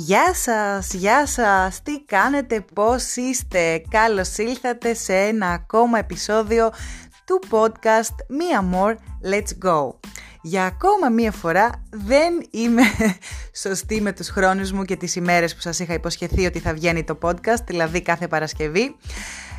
Γεια 0.00 0.34
σας, 0.34 0.92
γεια 0.92 1.26
σας, 1.26 1.82
τι 1.82 2.04
κάνετε, 2.04 2.64
πώς 2.74 3.16
είστε, 3.16 3.82
καλώς 3.90 4.36
ήλθατε 4.36 4.94
σε 4.94 5.14
ένα 5.14 5.50
ακόμα 5.50 5.98
επεισόδιο 5.98 6.70
του 7.24 7.40
podcast 7.50 8.14
Μία 8.28 8.64
More, 8.72 8.94
Let's 9.30 9.66
Go. 9.66 9.90
Για 10.42 10.64
ακόμα 10.64 11.08
μία 11.08 11.32
φορά 11.32 11.70
δεν 11.90 12.32
είμαι 12.50 12.82
σωστή 13.62 14.00
με 14.00 14.12
τους 14.12 14.28
χρόνους 14.28 14.72
μου 14.72 14.84
και 14.84 14.96
τις 14.96 15.16
ημέρες 15.16 15.54
που 15.54 15.60
σας 15.60 15.78
είχα 15.78 15.94
υποσχεθεί 15.94 16.46
ότι 16.46 16.58
θα 16.58 16.74
βγαίνει 16.74 17.04
το 17.04 17.18
podcast, 17.22 17.64
δηλαδή 17.66 18.02
κάθε 18.02 18.28
Παρασκευή. 18.28 18.96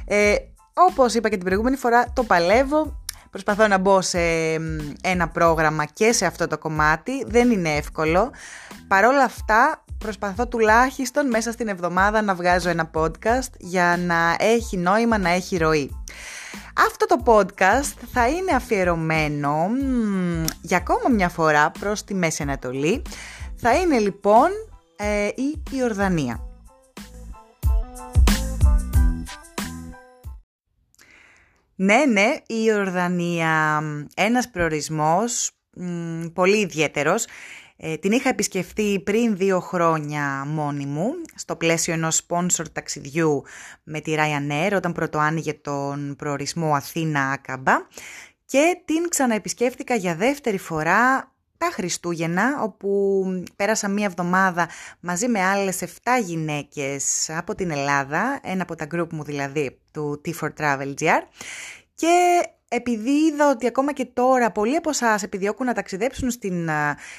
Ε, 0.05 0.35
όπως 0.73 1.13
είπα 1.13 1.29
και 1.29 1.35
την 1.35 1.45
προηγούμενη 1.45 1.75
φορά, 1.75 2.11
το 2.13 2.23
παλεύω, 2.23 3.03
Προσπαθώ 3.31 3.67
να 3.67 3.77
μπω 3.77 4.01
σε 4.01 4.19
ένα 5.01 5.27
πρόγραμμα 5.33 5.85
και 5.85 6.11
σε 6.11 6.25
αυτό 6.25 6.47
το 6.47 6.57
κομμάτι. 6.57 7.23
Δεν 7.27 7.51
είναι 7.51 7.69
εύκολο. 7.69 8.31
Παρ' 8.87 9.05
όλα 9.05 9.23
αυτά 9.23 9.83
προσπαθώ 9.99 10.47
τουλάχιστον 10.47 11.27
μέσα 11.27 11.51
στην 11.51 11.67
εβδομάδα 11.67 12.21
να 12.21 12.35
βγάζω 12.35 12.69
ένα 12.69 12.91
podcast 12.93 13.51
για 13.57 13.97
να 13.99 14.35
έχει 14.39 14.77
νόημα, 14.77 15.17
να 15.17 15.29
έχει 15.29 15.57
ροή. 15.57 15.91
Αυτό 16.85 17.05
το 17.05 17.21
podcast 17.25 18.07
θα 18.13 18.27
είναι 18.27 18.51
αφιερωμένο 18.55 19.67
για 20.61 20.77
ακόμα 20.77 21.09
μια 21.09 21.29
φορά 21.29 21.71
προς 21.79 22.03
τη 22.03 22.13
Μέση 22.13 22.43
Ανατολή. 22.43 23.01
Θα 23.55 23.75
είναι 23.75 23.99
λοιπόν 23.99 24.49
ε, 24.95 25.27
η 25.27 25.61
Ιορδανία. 25.71 26.43
Ναι, 31.75 32.05
ναι, 32.05 32.33
η 32.45 32.63
Ιορδανία, 32.65 33.81
ένας 34.15 34.49
προορισμός 34.49 35.51
πολύ 36.33 36.57
ιδιαίτερος. 36.57 37.25
Ε, 37.81 37.97
την 37.97 38.11
είχα 38.11 38.29
επισκεφτεί 38.29 38.99
πριν 38.99 39.37
δύο 39.37 39.59
χρόνια 39.59 40.45
μόνη 40.47 40.85
μου, 40.85 41.11
στο 41.35 41.55
πλαίσιο 41.55 41.93
ενός 41.93 42.25
sponsor 42.27 42.65
ταξιδιού 42.71 43.43
με 43.83 43.99
τη 43.99 44.15
Ryanair, 44.17 44.71
όταν 44.75 44.91
πρώτο 44.91 45.17
άνοιγε 45.17 45.53
τον 45.53 46.15
προορισμό 46.17 46.73
Αθήνα-Άκαμπα 46.75 47.75
και 48.45 48.81
την 48.85 49.09
ξαναεπισκέφτηκα 49.09 49.95
για 49.95 50.15
δεύτερη 50.15 50.57
φορά 50.57 51.31
τα 51.57 51.69
Χριστούγεννα, 51.71 52.61
όπου 52.61 53.23
πέρασα 53.55 53.87
μία 53.87 54.05
εβδομάδα 54.05 54.69
μαζί 54.99 55.27
με 55.27 55.43
άλλες 55.43 55.83
7 55.83 55.87
γυναίκες 56.23 57.29
από 57.29 57.55
την 57.55 57.71
Ελλάδα, 57.71 58.39
ένα 58.43 58.61
από 58.61 58.75
τα 58.75 58.87
group 58.91 59.07
μου 59.11 59.23
δηλαδή, 59.23 59.79
του 59.91 60.21
T4 60.25 60.49
Travel 60.57 60.93
GR, 60.99 61.21
και 61.95 62.43
επειδή 62.71 63.11
είδα 63.11 63.49
ότι 63.49 63.67
ακόμα 63.67 63.93
και 63.93 64.05
τώρα 64.05 64.51
πολλοί 64.51 64.75
από 64.75 64.89
εσάς 64.89 65.23
επιδιώκουν 65.23 65.65
να 65.65 65.73
ταξιδέψουν 65.73 66.31
στην 66.31 66.69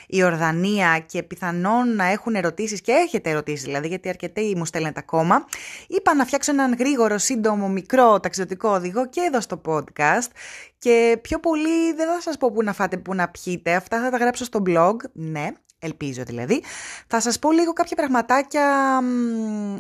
Ιορδανία 0.07 0.99
και 1.07 1.23
πιθανόν 1.23 1.95
να 1.95 2.05
έχουν 2.05 2.35
ερωτήσεις 2.35 2.81
και 2.81 2.93
έχετε 2.93 3.31
ερωτήσεις 3.31 3.65
δηλαδή 3.65 3.89
γιατί 3.89 4.09
αρκετοί 4.09 4.55
μου 4.57 4.65
στέλνετε 4.65 5.01
ακόμα, 5.01 5.45
είπα 5.89 6.15
να 6.15 6.25
φτιάξω 6.25 6.53
έναν 6.53 6.75
γρήγορο, 6.79 7.19
σύντομο, 7.19 7.69
μικρό 7.69 8.21
ταξιδιωτικό 8.21 8.69
οδηγό 8.69 9.09
και 9.09 9.21
εδώ 9.21 9.41
στο 9.41 9.61
podcast 9.67 10.31
και 10.79 11.19
πιο 11.23 11.39
πολύ 11.41 11.93
δεν 11.93 12.07
θα 12.07 12.21
σας 12.21 12.37
πω 12.37 12.53
που 12.53 12.63
να 12.63 12.73
φάτε, 12.73 12.97
που 12.97 13.15
να 13.15 13.29
πιείτε, 13.29 13.75
αυτά 13.75 14.01
θα 14.03 14.11
τα 14.11 14.17
γράψω 14.17 14.45
στο 14.45 14.63
blog, 14.67 14.97
ναι, 15.13 15.49
ελπίζω 15.81 16.23
δηλαδή. 16.27 16.63
Θα 17.07 17.21
σας 17.21 17.39
πω 17.39 17.53
λίγο 17.53 17.73
κάποια 17.73 17.97
πραγματάκια 17.97 19.01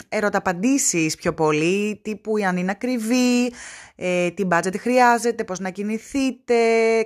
ερωταπαντήσεις 0.08 1.16
πιο 1.16 1.34
πολύ, 1.34 2.00
τύπου 2.02 2.32
αν 2.46 2.56
είναι 2.56 2.70
ακριβή, 2.70 3.52
ε, 3.96 4.30
τι 4.30 4.42
budget 4.50 4.74
χρειάζεται, 4.78 5.44
πώς 5.44 5.58
να 5.58 5.70
κινηθείτε, 5.70 6.54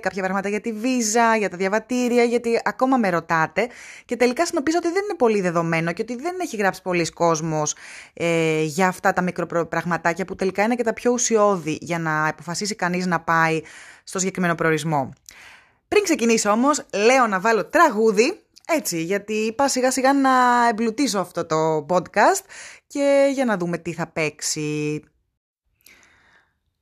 κάποια 0.01 0.23
πράγματα 0.23 0.49
για 0.49 0.61
τη 0.61 0.71
βίζα, 0.71 1.35
για 1.35 1.49
τα 1.49 1.57
διαβατήρια, 1.57 2.23
γιατί 2.23 2.61
ακόμα 2.63 2.97
με 2.97 3.09
ρωτάτε 3.09 3.67
και 4.05 4.15
τελικά 4.15 4.45
συνοπίζω 4.45 4.77
ότι 4.77 4.87
δεν 4.87 5.03
είναι 5.03 5.15
πολύ 5.17 5.41
δεδομένο 5.41 5.91
και 5.91 6.01
ότι 6.01 6.15
δεν 6.15 6.35
έχει 6.41 6.55
γράψει 6.55 6.81
πολλοί 6.81 7.09
κόσμος 7.09 7.75
ε, 8.13 8.61
για 8.61 8.87
αυτά 8.87 9.13
τα 9.13 9.21
μικροπραγματάκια 9.21 10.25
που 10.25 10.35
τελικά 10.35 10.63
είναι 10.63 10.75
και 10.75 10.83
τα 10.83 10.93
πιο 10.93 11.11
ουσιώδη 11.11 11.77
για 11.81 11.99
να 11.99 12.27
αποφασίσει 12.27 12.75
κανείς 12.75 13.05
να 13.05 13.19
πάει 13.19 13.61
στο 14.03 14.19
συγκεκριμένο 14.19 14.55
προορισμό. 14.55 15.13
Πριν 15.87 16.03
ξεκινήσω 16.03 16.49
όμως, 16.49 16.85
λέω 16.93 17.27
να 17.27 17.39
βάλω 17.39 17.65
τραγούδι, 17.65 18.44
έτσι, 18.67 19.03
γιατί 19.03 19.33
είπα 19.33 19.67
σιγά 19.67 19.91
σιγά 19.91 20.13
να 20.13 20.67
εμπλουτίσω 20.69 21.19
αυτό 21.19 21.45
το 21.45 21.85
podcast 21.89 22.45
και 22.87 23.31
για 23.33 23.45
να 23.45 23.57
δούμε 23.57 23.77
τι 23.77 23.93
θα 23.93 24.07
παίξει. 24.07 25.01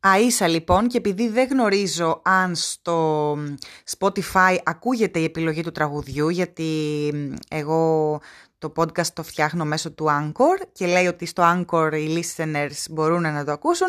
Αΐσα 0.06 0.48
λοιπόν 0.48 0.88
και 0.88 0.98
επειδή 0.98 1.30
δεν 1.30 1.48
γνωρίζω 1.48 2.22
αν 2.24 2.56
στο 2.56 3.38
Spotify 3.98 4.58
ακούγεται 4.64 5.20
η 5.20 5.24
επιλογή 5.24 5.64
του 5.64 5.72
τραγουδιού 5.72 6.30
γιατί 6.30 7.12
εγώ 7.50 8.22
το 8.58 8.74
podcast 8.76 9.08
το 9.08 9.24
φτιάχνω 9.24 9.66
μέσω 9.66 9.92
του 9.92 10.06
Anchor 10.10 10.68
και 10.72 10.86
λέει 10.86 11.08
ότι 11.08 11.26
στο 11.26 11.44
Anchor 11.44 11.94
οι 11.94 12.18
listeners 12.18 12.90
μπορούν 12.90 13.22
να 13.22 13.46
το 13.46 13.52
ακούσουν. 13.52 13.88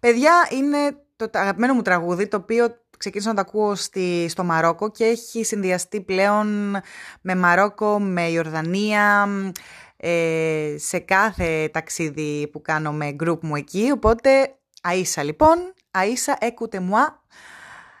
Παιδιά 0.00 0.32
είναι 0.50 0.96
το 1.16 1.30
αγαπημένο 1.32 1.74
μου 1.74 1.82
τραγούδι 1.82 2.28
το 2.28 2.36
οποίο 2.36 2.76
ξεκίνησα 2.98 3.28
να 3.28 3.34
το 3.34 3.40
ακούω 3.40 3.74
στη, 3.74 4.26
στο 4.28 4.44
Μαρόκο 4.44 4.90
και 4.90 5.04
έχει 5.04 5.44
συνδυαστεί 5.44 6.00
πλέον 6.00 6.76
με 7.20 7.34
Μαρόκο, 7.34 8.00
με 8.00 8.28
Ιορδανία, 8.28 9.28
ε, 9.96 10.74
σε 10.78 10.98
κάθε 10.98 11.68
ταξίδι 11.72 12.48
που 12.52 12.62
κάνω 12.62 12.92
με 12.92 13.16
group 13.22 13.40
μου 13.40 13.56
εκεί. 13.56 13.90
Οπότε, 13.92 14.54
Αΐσα 14.82 15.24
λοιπόν, 15.24 15.74
Αΐσα 15.90 16.34
έκουτε 16.38 16.80
μουά, 16.80 17.22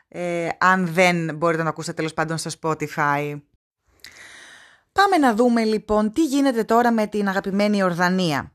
ε, 0.08 0.48
αν 0.58 0.86
δεν 0.86 1.36
μπορείτε 1.36 1.62
να 1.62 1.68
ακούσετε 1.68 1.96
τέλος 1.96 2.14
πάντων 2.14 2.38
στο 2.38 2.50
Spotify. 2.60 3.40
Πάμε 4.92 5.16
να 5.20 5.34
δούμε 5.34 5.64
λοιπόν 5.64 6.12
τι 6.12 6.24
γίνεται 6.24 6.64
τώρα 6.64 6.92
με 6.92 7.06
την 7.06 7.28
αγαπημένη 7.28 7.76
Ιορδανία. 7.76 8.52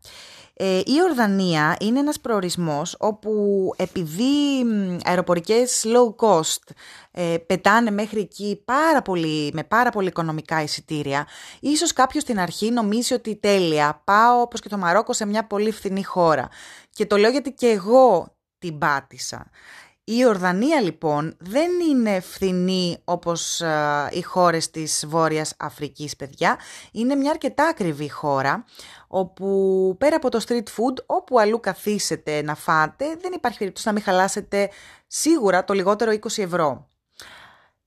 Ε, 0.56 0.78
η 0.78 1.02
Ορδανία 1.09 1.75
είναι 1.80 2.00
ένας 2.00 2.19
προορισμός 2.19 2.96
όπου 3.00 3.31
επειδή 3.75 4.66
αεροπορικές 5.03 5.86
low 5.86 6.28
cost 6.28 6.75
ε, 7.12 7.38
πετάνε 7.46 7.91
μέχρι 7.91 8.19
εκεί 8.19 8.62
πάρα 8.66 9.02
πολύ, 9.02 9.52
με 9.53 9.63
πάρα 9.63 9.90
πολύ 9.90 10.08
οικονομικά 10.08 10.62
εισιτήρια, 10.62 11.28
ίσως 11.59 11.94
κάποιος 11.94 12.24
στην 12.24 12.40
αρχή 12.40 12.72
νομίζει 12.72 13.13
ότι 13.13 13.36
τέλεια, 13.36 14.02
πάω 14.03 14.42
όπως 14.42 14.59
και 14.59 14.69
το 14.69 14.78
Μαρόκο 14.78 15.13
σε 15.13 15.25
μια 15.25 15.47
πολύ 15.47 15.72
φθηνή 15.72 16.03
χώρα. 16.03 16.50
Και 16.90 17.06
το 17.06 17.18
λέω 17.18 17.30
γιατί 17.31 17.52
και 17.52 17.68
εγώ 17.68 18.36
την 18.59 18.78
πάτησα. 18.78 19.50
Η 20.06 20.25
Ορδανία 20.25 20.81
λοιπόν 20.81 21.36
δεν 21.40 21.72
είναι 21.90 22.19
φθηνή 22.19 22.97
όπως 23.03 23.62
οι 24.12 24.22
χώρες 24.22 24.72
της 24.72 25.06
Βόρειας 25.08 25.53
Αφρικής 25.58 26.16
παιδιά. 26.16 26.59
Είναι 26.92 27.16
μια 27.16 27.30
αρκετά 27.30 27.68
ακριβή 27.68 28.09
χώρα 28.12 28.66
όπου 29.16 29.96
πέρα 30.00 30.16
από 30.16 30.29
το 30.29 30.44
street 30.47 30.53
food 30.57 31.03
όπου 31.06 31.40
αλλού 31.40 31.59
καθίσετε 31.59 32.41
να 32.41 32.56
φάτε 32.56 33.06
δεν 33.22 33.31
υπάρχει 33.34 33.57
περίπτωση 33.57 33.88
να 33.88 33.94
μην 33.94 34.03
χαλάσετε 34.03 34.69
σίγουρα 35.07 35.63
το 35.63 35.74
λιγότερο 35.74 36.12
20 36.12 36.38
ευρώ. 36.38 36.88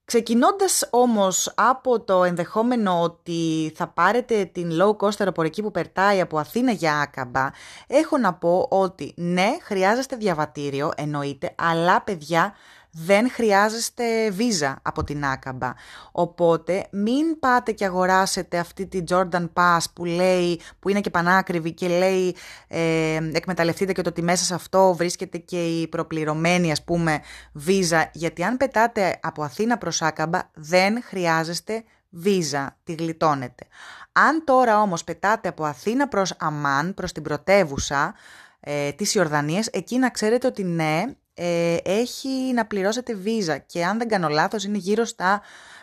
Ξεκινώντας 0.04 0.88
όμως 0.90 1.52
από 1.56 2.00
το 2.00 2.24
ενδεχόμενο 2.24 3.02
ότι 3.02 3.72
θα 3.76 3.86
πάρετε 3.86 4.44
την 4.44 4.70
low 4.80 4.96
cost 4.96 5.16
αεροπορική 5.18 5.62
που 5.62 5.70
περτάει 5.70 6.20
από 6.20 6.38
Αθήνα 6.38 6.72
για 6.72 6.98
Άκαμπα, 6.98 7.50
έχω 7.86 8.18
να 8.18 8.34
πω 8.34 8.66
ότι 8.70 9.14
ναι, 9.16 9.56
χρειάζεστε 9.62 10.16
διαβατήριο, 10.16 10.92
εννοείται, 10.96 11.54
αλλά 11.56 12.02
παιδιά 12.02 12.54
δεν 12.98 13.30
χρειάζεστε 13.30 14.30
βίζα 14.30 14.78
από 14.82 15.04
την 15.04 15.24
Άκαμπα. 15.24 15.72
Οπότε 16.12 16.86
μην 16.90 17.38
πάτε 17.38 17.72
και 17.72 17.84
αγοράσετε 17.84 18.58
αυτή 18.58 18.86
τη 18.86 19.02
Jordan 19.08 19.48
Pass 19.54 19.78
που 19.94 20.04
λέει, 20.04 20.60
που 20.78 20.88
είναι 20.88 21.00
και 21.00 21.10
πανάκριβη 21.10 21.72
και 21.72 21.88
λέει 21.88 22.36
ε, 22.68 23.30
εκμεταλλευτείτε 23.32 23.92
και 23.92 24.02
το 24.02 24.08
ότι 24.08 24.22
μέσα 24.22 24.44
σε 24.44 24.54
αυτό 24.54 24.94
βρίσκεται 24.94 25.38
και 25.38 25.64
η 25.64 25.88
προπληρωμένη 25.88 26.70
ας 26.70 26.84
πούμε 26.84 27.20
βίζα 27.52 28.10
γιατί 28.12 28.44
αν 28.44 28.56
πετάτε 28.56 29.18
από 29.22 29.42
Αθήνα 29.42 29.78
προς 29.78 30.02
Άκαμπα 30.02 30.40
δεν 30.54 31.02
χρειάζεστε 31.02 31.84
βίζα, 32.10 32.76
τη 32.84 32.92
γλιτώνετε. 32.92 33.66
Αν 34.12 34.44
τώρα 34.44 34.80
όμως 34.80 35.04
πετάτε 35.04 35.48
από 35.48 35.64
Αθήνα 35.64 36.08
προς 36.08 36.34
Αμάν, 36.38 36.94
προς 36.94 37.12
την 37.12 37.22
πρωτεύουσα 37.22 38.14
ε, 38.60 38.92
της 38.92 39.14
Ιορδανίας, 39.14 39.66
εκεί 39.66 39.98
να 39.98 40.10
ξέρετε 40.10 40.46
ότι 40.46 40.64
ναι, 40.64 41.04
ε, 41.38 41.76
έχει 41.82 42.28
να 42.28 42.66
πληρώσετε 42.66 43.14
βίζα 43.14 43.58
και 43.58 43.84
αν 43.84 43.98
δεν 43.98 44.08
κάνω 44.08 44.28
λάθος 44.28 44.64
είναι 44.64 44.78
γύρω 44.78 45.04
στα 45.04 45.42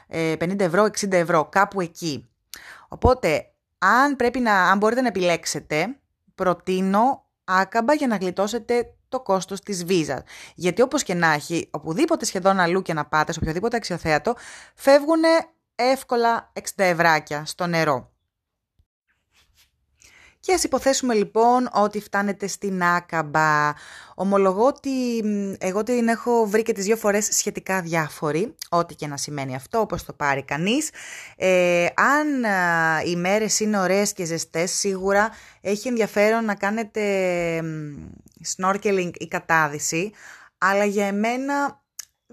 50 0.10 0.60
ε, 0.60 0.64
ευρώ, 0.64 0.84
60 0.84 1.12
ευρώ, 1.12 1.46
κάπου 1.52 1.82
εκεί. 1.82 2.30
Οπότε, 2.88 3.52
αν, 3.78 4.16
πρέπει 4.16 4.40
να, 4.40 4.70
αν 4.70 4.78
μπορείτε 4.78 5.02
να 5.02 5.08
επιλέξετε, 5.08 5.98
προτείνω 6.36 7.26
άκαμπα 7.44 7.94
για 7.94 8.08
να 8.08 8.16
γλιτώσετε 8.16 8.94
το 9.10 9.20
κόστος 9.20 9.62
της 9.62 9.86
βίζα. 9.86 10.24
Γιατί 10.56 10.82
όπως 10.82 11.04
και 11.04 11.14
να 11.14 11.32
έχει, 11.32 11.70
οπουδήποτε 11.72 12.26
σχεδόν 12.26 12.60
αλλού 12.60 12.82
και 12.82 12.94
να 12.94 13.06
πάτε, 13.06 13.32
σε 13.32 13.40
οποιοδήποτε 13.42 13.76
αξιοθέατο, 13.76 14.36
φεύγουν 14.76 15.22
εύκολα 15.76 16.52
60 16.60 16.62
ευράκια 16.76 17.46
στο 17.46 17.68
νερό. 17.68 18.13
Και 20.46 20.54
ας 20.54 20.64
υποθέσουμε 20.64 21.14
λοιπόν 21.14 21.70
ότι 21.74 22.02
φτάνετε 22.02 22.48
στην 22.48 22.84
Άκαμπα. 22.84 23.74
Ομολογώ 24.16 24.66
ότι 24.66 25.24
εγώ 25.60 25.84
την 25.84 26.08
έχω 26.08 26.46
βρει 26.46 26.62
και 26.62 26.74
τις 26.74 26.86
δύο 26.86 26.96
φορές 26.96 27.28
σχετικά 27.32 27.82
διάφορη, 27.82 28.56
ό,τι 28.70 28.96
και 28.96 29.08
να 29.08 29.18
σημαίνει 29.18 29.56
αυτό, 29.56 29.80
όπως 29.80 30.04
το 30.04 30.14
πάρει 30.14 30.44
κανείς. 30.44 30.90
Ε, 31.38 31.86
αν 31.96 32.28
οι 33.06 33.16
μέρες 33.16 33.60
είναι 33.60 33.80
ωραίες 33.80 34.14
και 34.14 34.26
ζεστές, 34.26 34.72
σίγουρα 34.72 35.30
έχει 35.62 35.88
ενδιαφέρον 35.88 36.46
να 36.46 36.56
κάνετε 36.56 37.02
snorkeling 38.56 39.12
ή 39.14 39.28
κατάδυση, 39.28 40.12
αλλά 40.58 40.86
για 40.86 41.06
εμένα 41.06 41.83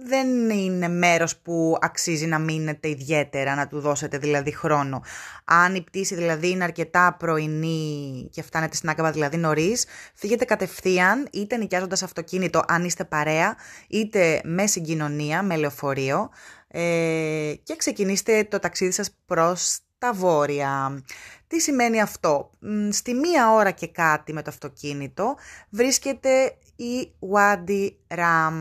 δεν 0.04 0.50
είναι 0.50 0.88
μέρος 0.88 1.36
που 1.36 1.76
αξίζει 1.80 2.26
να 2.26 2.38
μείνετε 2.38 2.88
ιδιαίτερα, 2.88 3.54
να 3.54 3.66
του 3.66 3.80
δώσετε 3.80 4.18
δηλαδή 4.18 4.52
χρόνο. 4.52 5.02
Αν 5.44 5.74
η 5.74 5.82
πτήση 5.82 6.14
δηλαδή 6.14 6.50
είναι 6.50 6.64
αρκετά 6.64 7.16
πρωινή 7.18 8.28
και 8.32 8.42
φτάνετε 8.42 8.76
στην 8.76 8.88
άκαβα 8.88 9.10
δηλαδή 9.10 9.36
νωρίς, 9.36 9.86
φύγετε 10.14 10.44
κατευθείαν 10.44 11.28
είτε 11.32 11.56
νοικιάζοντας 11.56 12.02
αυτοκίνητο 12.02 12.62
αν 12.68 12.84
είστε 12.84 13.04
παρέα, 13.04 13.56
είτε 13.88 14.40
με 14.44 14.66
συγκοινωνία, 14.66 15.42
με 15.42 15.56
λεωφορείο 15.56 16.30
ε, 16.68 17.52
και 17.62 17.76
ξεκινήστε 17.76 18.44
το 18.44 18.58
ταξίδι 18.58 18.90
σας 18.90 19.16
προς 19.26 19.78
τα 19.98 20.12
βόρεια. 20.12 21.02
Τι 21.46 21.60
σημαίνει 21.60 22.00
αυτό; 22.00 22.50
Στη 22.90 23.14
μία 23.14 23.52
ώρα 23.52 23.70
και 23.70 23.88
κάτι 23.88 24.32
με 24.32 24.42
το 24.42 24.50
αυτοκίνητο 24.50 25.36
βρίσκεται 25.70 26.56
η 26.76 27.12
Wadi 27.32 27.90
Ram 28.08 28.52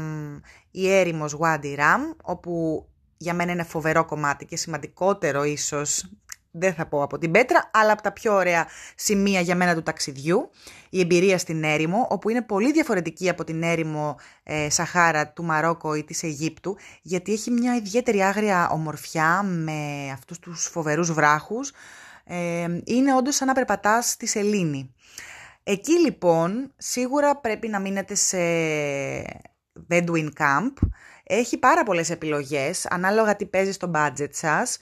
η 0.71 0.92
έρημος 0.92 1.38
Wadi 1.39 1.77
Ram, 1.77 2.16
όπου 2.24 2.86
για 3.18 3.33
μένα 3.33 3.51
είναι 3.51 3.63
φοβερό 3.63 4.06
κομμάτι 4.06 4.45
και 4.45 4.56
σημαντικότερο 4.56 5.44
ίσως, 5.44 6.10
δεν 6.51 6.74
θα 6.74 6.86
πω 6.86 7.04
από 7.04 7.18
την 7.18 7.31
πέτρα, 7.31 7.69
αλλά 7.74 7.92
από 7.92 8.01
τα 8.01 8.12
πιο 8.12 8.33
ωραία 8.33 8.68
σημεία 8.95 9.39
για 9.42 9.56
μένα 9.56 9.75
του 9.75 9.83
ταξιδιού, 9.83 10.50
η 10.89 11.00
εμπειρία 11.00 11.38
στην 11.38 11.63
έρημο, 11.63 12.07
όπου 12.10 12.30
είναι 12.30 12.42
πολύ 12.42 12.71
διαφορετική 12.71 13.30
από 13.30 13.44
την 13.44 13.63
έρημο 13.63 14.16
ε, 14.44 14.69
Σαχάρα 14.69 15.27
του 15.27 15.44
Μαρόκο 15.44 15.95
ή 15.95 16.04
της 16.04 16.24
Αιγύπτου, 16.24 16.77
γιατί 17.01 17.33
έχει 17.33 17.51
μια 17.51 17.75
ιδιαίτερη 17.75 18.21
άγρια 18.21 18.69
ομορφιά 18.69 19.44
με 19.44 20.10
αυτούς 20.13 20.39
τους 20.39 20.66
φοβερούς 20.66 21.12
βράχους, 21.12 21.71
ε, 22.24 22.68
είναι 22.83 23.16
όντως 23.16 23.36
σαν 23.36 23.48
να 23.48 23.54
περπατάς 23.54 24.10
στη 24.10 24.27
σελήνη. 24.27 24.94
Εκεί 25.63 26.00
λοιπόν 26.00 26.74
σίγουρα 26.77 27.36
πρέπει 27.36 27.68
να 27.68 27.80
μείνετε 27.80 28.16
σε 28.16 28.38
Bedouin 29.90 30.30
Camp. 30.38 30.74
Έχει 31.24 31.58
πάρα 31.58 31.84
πολλές 31.84 32.10
επιλογές, 32.10 32.86
ανάλογα 32.86 33.36
τι 33.36 33.46
παίζει 33.46 33.72
στο 33.72 33.92
budget 33.96 34.30
σας. 34.31 34.78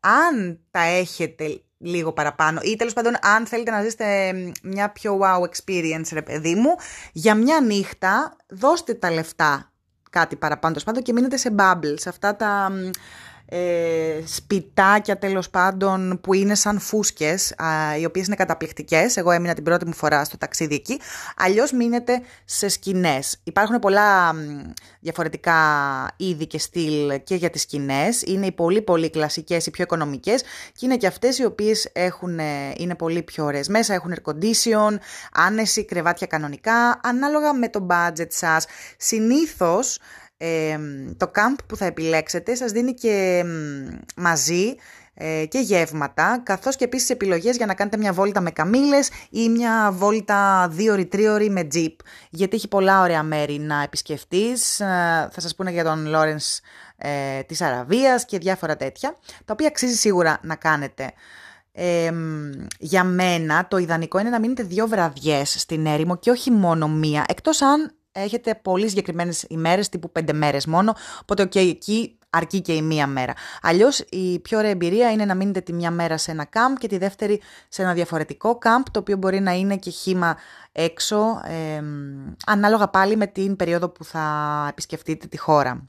Αν 0.00 0.60
τα 0.70 0.80
έχετε 0.80 1.62
λίγο 1.78 2.12
παραπάνω 2.12 2.60
ή 2.62 2.76
τέλος 2.76 2.92
πάντων 2.92 3.12
αν 3.22 3.46
θέλετε 3.46 3.70
να 3.70 3.82
ζήσετε 3.82 4.32
μια 4.62 4.90
πιο 4.90 5.18
wow 5.22 5.48
experience 5.48 6.08
ρε 6.12 6.22
παιδί 6.22 6.54
μου, 6.54 6.74
για 7.12 7.34
μια 7.34 7.60
νύχτα 7.60 8.36
δώστε 8.48 8.94
τα 8.94 9.10
λεφτά 9.10 9.72
κάτι 10.10 10.36
παραπάνω 10.36 10.76
πάντων 10.84 11.02
και 11.02 11.12
μείνετε 11.12 11.36
σε 11.36 11.54
bubbles, 11.58 12.02
αυτά 12.06 12.36
τα 12.36 12.70
ε, 13.54 14.22
σπιτάκια 14.26 15.18
τέλος 15.18 15.50
πάντων 15.50 16.20
που 16.22 16.34
είναι 16.34 16.54
σαν 16.54 16.78
φούσκες, 16.78 17.54
οι 18.00 18.04
οποίες 18.04 18.26
είναι 18.26 18.36
καταπληκτικές. 18.36 19.16
Εγώ 19.16 19.30
έμεινα 19.30 19.54
την 19.54 19.64
πρώτη 19.64 19.86
μου 19.86 19.94
φορά 19.94 20.24
στο 20.24 20.38
ταξίδι 20.38 20.74
εκεί. 20.74 21.00
Αλλιώς 21.36 21.72
μείνετε 21.72 22.20
σε 22.44 22.68
σκηνές. 22.68 23.40
Υπάρχουν 23.44 23.78
πολλά 23.78 24.34
διαφορετικά 25.00 25.54
είδη 26.16 26.46
και 26.46 26.58
στυλ 26.58 27.22
και 27.24 27.34
για 27.34 27.50
τις 27.50 27.62
σκηνές. 27.62 28.22
Είναι 28.22 28.46
οι 28.46 28.52
πολύ 28.52 28.82
πολύ 28.82 29.10
κλασικές, 29.10 29.66
οι 29.66 29.70
πιο 29.70 29.84
οικονομικές 29.84 30.42
και 30.72 30.86
είναι 30.86 30.96
και 30.96 31.06
αυτές 31.06 31.38
οι 31.38 31.44
οποίες 31.44 31.90
έχουν, 31.92 32.38
ε, 32.38 32.72
είναι 32.76 32.94
πολύ 32.94 33.22
πιο 33.22 33.44
ωραίες. 33.44 33.68
Μέσα 33.68 33.94
έχουν 33.94 34.14
air 34.14 34.32
condition, 34.32 34.98
άνεση, 35.32 35.84
κρεβάτια 35.84 36.26
κανονικά, 36.26 37.00
ανάλογα 37.02 37.54
με 37.54 37.68
το 37.68 37.86
budget 37.90 38.28
σας. 38.28 38.66
Συνήθως 40.42 41.16
το 41.16 41.30
camp 41.34 41.64
που 41.66 41.76
θα 41.76 41.84
επιλέξετε 41.84 42.54
σας 42.54 42.72
δίνει 42.72 42.94
και 42.94 43.44
μαζί 44.16 44.74
ε, 45.14 45.44
και 45.46 45.58
γεύματα, 45.58 46.40
καθώς 46.42 46.76
και 46.76 46.84
επίσης 46.84 47.10
επιλογές 47.10 47.56
για 47.56 47.66
να 47.66 47.74
κάνετε 47.74 47.96
μια 47.96 48.12
βόλτα 48.12 48.40
με 48.40 48.50
καμήλες 48.50 49.10
ή 49.30 49.48
μια 49.48 49.90
βόλτα 49.92 50.68
δύο 50.70 50.92
ώρη, 50.92 51.06
τρία 51.06 51.32
ώρη 51.32 51.50
με 51.50 51.66
jeep, 51.74 51.94
γιατί 52.30 52.56
έχει 52.56 52.68
πολλά 52.68 53.00
ωραία 53.00 53.22
μέρη 53.22 53.58
να 53.58 53.82
επισκεφτείς. 53.82 54.80
Ε, 54.80 54.84
θα 55.32 55.40
σας 55.40 55.54
πούνε 55.54 55.70
για 55.70 55.84
τον 55.84 56.06
Λόρενς 56.06 56.60
ε, 56.96 57.42
της 57.42 57.60
Αραβίας 57.60 58.24
και 58.24 58.38
διάφορα 58.38 58.76
τέτοια, 58.76 59.16
τα 59.44 59.52
οποία 59.52 59.66
αξίζει 59.66 59.94
σίγουρα 59.94 60.38
να 60.42 60.56
κάνετε. 60.56 61.12
για 62.78 63.04
μένα 63.04 63.68
το 63.68 63.76
ιδανικό 63.76 64.18
είναι 64.18 64.30
να 64.30 64.40
μείνετε 64.40 64.62
δύο 64.62 64.86
βραδιές 64.86 65.60
στην 65.60 65.86
έρημο 65.86 66.16
και 66.16 66.30
όχι 66.30 66.50
μόνο 66.50 66.88
μία, 66.88 67.24
εκτός 67.28 67.62
αν 67.62 67.96
έχετε 68.12 68.54
πολύ 68.62 68.88
συγκεκριμένες 68.88 69.44
ημέρες, 69.48 69.88
τύπου 69.88 70.12
πέντε 70.12 70.32
μέρες 70.32 70.66
μόνο. 70.66 70.94
Οπότε, 71.20 71.42
OK, 71.42 71.56
εκεί 71.56 72.18
αρκεί 72.30 72.60
και 72.60 72.72
η 72.72 72.82
μία 72.82 73.06
μέρα. 73.06 73.32
Αλλιώς, 73.62 73.98
η 73.98 74.38
πιο 74.38 74.58
ωραία 74.58 74.70
εμπειρία 74.70 75.10
είναι 75.12 75.24
να 75.24 75.34
μείνετε 75.34 75.60
τη 75.60 75.72
μία 75.72 75.90
μέρα 75.90 76.16
σε 76.16 76.30
ένα 76.30 76.44
κάμπ 76.44 76.76
και 76.76 76.88
τη 76.88 76.98
δεύτερη 76.98 77.40
σε 77.68 77.82
ένα 77.82 77.92
διαφορετικό 77.92 78.58
κάμπ, 78.58 78.82
το 78.90 78.98
οποίο 78.98 79.16
μπορεί 79.16 79.40
να 79.40 79.52
είναι 79.52 79.76
και 79.76 79.90
χήμα 79.90 80.36
έξω, 80.72 81.40
ανάλογα 82.46 82.88
πάλι 82.88 83.16
με 83.16 83.26
την 83.26 83.56
περίοδο 83.56 83.88
που 83.88 84.04
θα 84.04 84.66
επισκεφτείτε 84.70 85.26
τη 85.26 85.38
χώρα. 85.38 85.86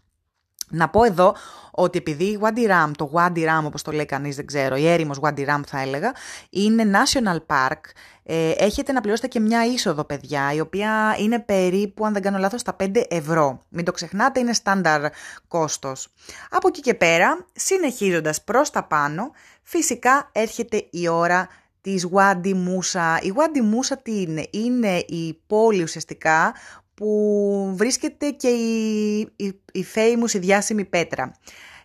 Να 0.69 0.89
πω 0.89 1.03
εδώ 1.03 1.35
ότι 1.71 1.97
επειδή 1.97 2.23
η 2.23 2.39
Wadi 2.41 2.69
Ram, 2.69 2.91
το 2.97 3.11
Wadi 3.13 3.37
Ram 3.37 3.63
όπως 3.65 3.81
το 3.81 3.91
λέει 3.91 4.05
κανείς 4.05 4.35
δεν 4.35 4.45
ξέρω, 4.45 4.75
η 4.75 4.87
έρημος 4.87 5.19
Wadi 5.21 5.39
Ram 5.39 5.61
θα 5.67 5.79
έλεγα, 5.79 6.11
είναι 6.49 6.83
National 6.91 7.37
Park, 7.47 7.79
ε, 8.23 8.51
έχετε 8.57 8.91
να 8.91 9.01
πληρώσετε 9.01 9.27
και 9.27 9.39
μια 9.39 9.65
είσοδο 9.65 10.03
παιδιά, 10.03 10.53
η 10.53 10.59
οποία 10.59 11.15
είναι 11.19 11.39
περίπου, 11.39 12.05
αν 12.05 12.13
δεν 12.13 12.21
κάνω 12.21 12.37
λάθος, 12.37 12.61
στα 12.61 12.73
5 12.73 13.03
ευρώ. 13.07 13.61
Μην 13.69 13.85
το 13.85 13.91
ξεχνάτε, 13.91 14.39
είναι 14.39 14.53
στάνταρ 14.53 15.01
κόστος. 15.47 16.07
Από 16.49 16.67
εκεί 16.67 16.81
και 16.81 16.93
πέρα, 16.93 17.45
συνεχίζοντας 17.53 18.43
προς 18.43 18.69
τα 18.69 18.83
πάνω, 18.83 19.31
φυσικά 19.61 20.29
έρχεται 20.31 20.87
η 20.89 21.07
ώρα 21.07 21.47
της 21.81 22.07
Wadi 22.13 22.53
Musa. 22.53 23.21
Η 23.21 23.33
Wadi 23.35 23.59
Musa 23.59 23.97
τι 24.01 24.21
είναι, 24.21 24.47
είναι 24.51 24.97
η 24.97 25.41
πόλη 25.47 25.83
ουσιαστικά 25.83 26.53
που 26.93 27.73
βρίσκεται 27.77 28.29
και 28.29 28.47
η, 28.47 29.19
η, 29.35 29.61
η 29.71 29.85
famous, 29.95 30.33
η 30.33 30.37
διάσημη 30.37 30.85
πέτρα 30.85 31.31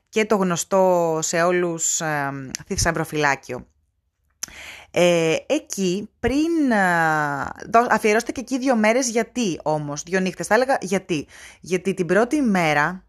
και 0.08 0.24
το 0.24 0.36
γνωστό 0.36 1.18
σε 1.22 1.42
όλους 1.42 2.00
ε, 2.00 2.30
θησαυροφυλάκιο. 2.66 3.66
Ε, 4.90 5.36
εκεί 5.46 6.08
πριν 6.20 6.70
ε, 6.70 7.86
αφιερώστε 7.88 8.32
και 8.32 8.40
εκεί 8.40 8.58
δύο 8.58 8.76
μέρες 8.76 9.08
γιατί 9.08 9.60
όμως, 9.62 10.02
δύο 10.02 10.20
νύχτες 10.20 10.46
θα 10.46 10.54
έλεγα 10.54 10.78
γιατί. 10.80 11.26
Γιατί 11.60 11.94
την 11.94 12.06
πρώτη 12.06 12.40
μέρα 12.40 13.04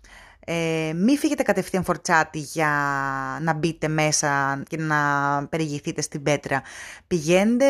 ε, 0.45 0.91
μη 0.95 1.17
φύγετε 1.17 1.43
κατευθείαν 1.43 1.83
φορτσάτη 1.83 2.39
για 2.39 2.69
να 3.41 3.53
μπείτε 3.53 3.87
μέσα 3.87 4.63
και 4.68 4.77
να 4.77 4.97
περιηγηθείτε 5.49 6.01
στην 6.01 6.23
πέτρα. 6.23 6.61
Πηγαίνετε 7.07 7.65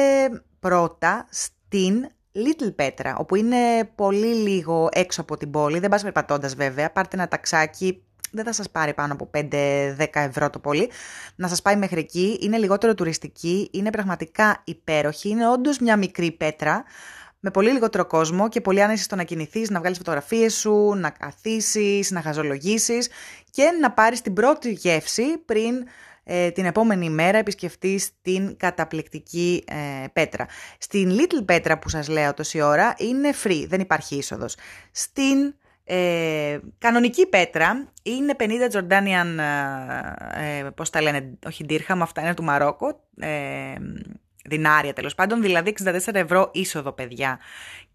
πρώτα 0.60 1.28
στην 1.30 2.10
Little 2.34 2.76
Πέτρα, 2.76 3.16
όπου 3.18 3.36
είναι 3.36 3.84
πολύ 3.96 4.34
λίγο 4.34 4.90
έξω 4.92 5.22
από 5.22 5.38
την 5.38 5.52
πόλη, 5.52 5.80
δεν 5.80 5.90
πας 5.90 6.04
περπατώντας 6.04 6.56
βέβαια, 6.56 6.92
πάρτε 6.92 7.16
ένα 7.16 7.28
ταξάκι, 7.28 8.04
δεν 8.32 8.46
θα 8.46 8.54
σας 8.54 8.70
πάρει 8.70 8.94
πάνω 8.94 9.14
από 9.14 9.30
5-10 9.34 9.46
ευρώ 10.14 10.50
το 10.50 10.60
πολύ, 10.60 10.90
να 11.36 11.48
σας 11.48 11.62
πάει 11.62 11.76
μέχρι 11.76 12.00
εκεί, 12.00 12.38
είναι 12.42 12.58
λιγότερο 12.58 12.94
τουριστική, 12.94 13.70
είναι 13.74 13.90
πραγματικά 13.90 14.62
υπέροχη, 14.64 15.30
είναι 15.30 15.50
όντως 15.50 15.80
μια 15.80 15.98
μικρή 15.98 16.32
πέτρα, 16.32 16.84
με 17.40 17.52
πολύ 17.52 17.72
λιγότερο 17.72 18.06
κόσμο 18.06 18.50
και 18.50 18.62
πολύ 18.62 18.84
άνεση 18.84 19.04
στο 19.04 19.16
να 19.16 19.24
κινηθείς, 19.24 19.70
να 19.70 19.80
βγάλεις 19.80 19.98
φωτογραφίες 19.98 20.54
σου, 20.54 20.94
να 20.96 21.10
καθίσεις, 21.10 22.12
να 22.12 22.22
χαζολογήσεις 22.22 23.10
και 23.52 23.64
να 23.82 23.92
πάρεις 23.92 24.22
την 24.22 24.34
πρώτη 24.34 24.72
γεύση 24.72 25.38
πριν 25.38 25.86
ε, 26.32 26.52
την 26.52 26.66
επόμενη 26.66 27.10
μέρα 27.10 27.38
επισκεφτείς 27.38 28.10
την 28.22 28.58
καταπληκτική 28.58 29.64
ε, 29.68 30.08
πέτρα. 30.14 30.46
Στην 30.78 31.12
Little 31.12 31.46
Πέτρα 31.46 31.80
που 31.80 31.90
σας 31.90 32.08
λέω 32.08 32.34
τόση 32.34 32.62
ώρα 32.62 32.96
είναι 32.98 33.30
free, 33.44 33.66
δεν 33.68 33.80
υπάρχει 33.80 34.16
είσοδος. 34.16 34.56
Στην 34.92 35.54
ε, 35.84 36.60
κανονική 36.78 37.26
πέτρα 37.26 37.92
είναι 38.04 38.36
50 38.40 38.44
Jordanian, 38.72 39.38
ε, 40.34 40.70
πώς 40.76 40.90
τα 40.90 41.02
λένε, 41.02 41.38
όχι 41.46 41.66
dirham, 41.70 41.98
αυτά 42.02 42.22
είναι 42.22 42.34
του 42.34 42.44
Μαρόκο, 42.44 43.04
ε, 43.20 43.74
δινάρια 44.46 44.94
τέλος 44.94 45.16
πάντων, 45.16 45.42
δηλαδή 45.42 45.74
64 45.84 46.14
ευρώ 46.14 46.50
είσοδο 46.54 46.92
παιδιά 46.92 47.40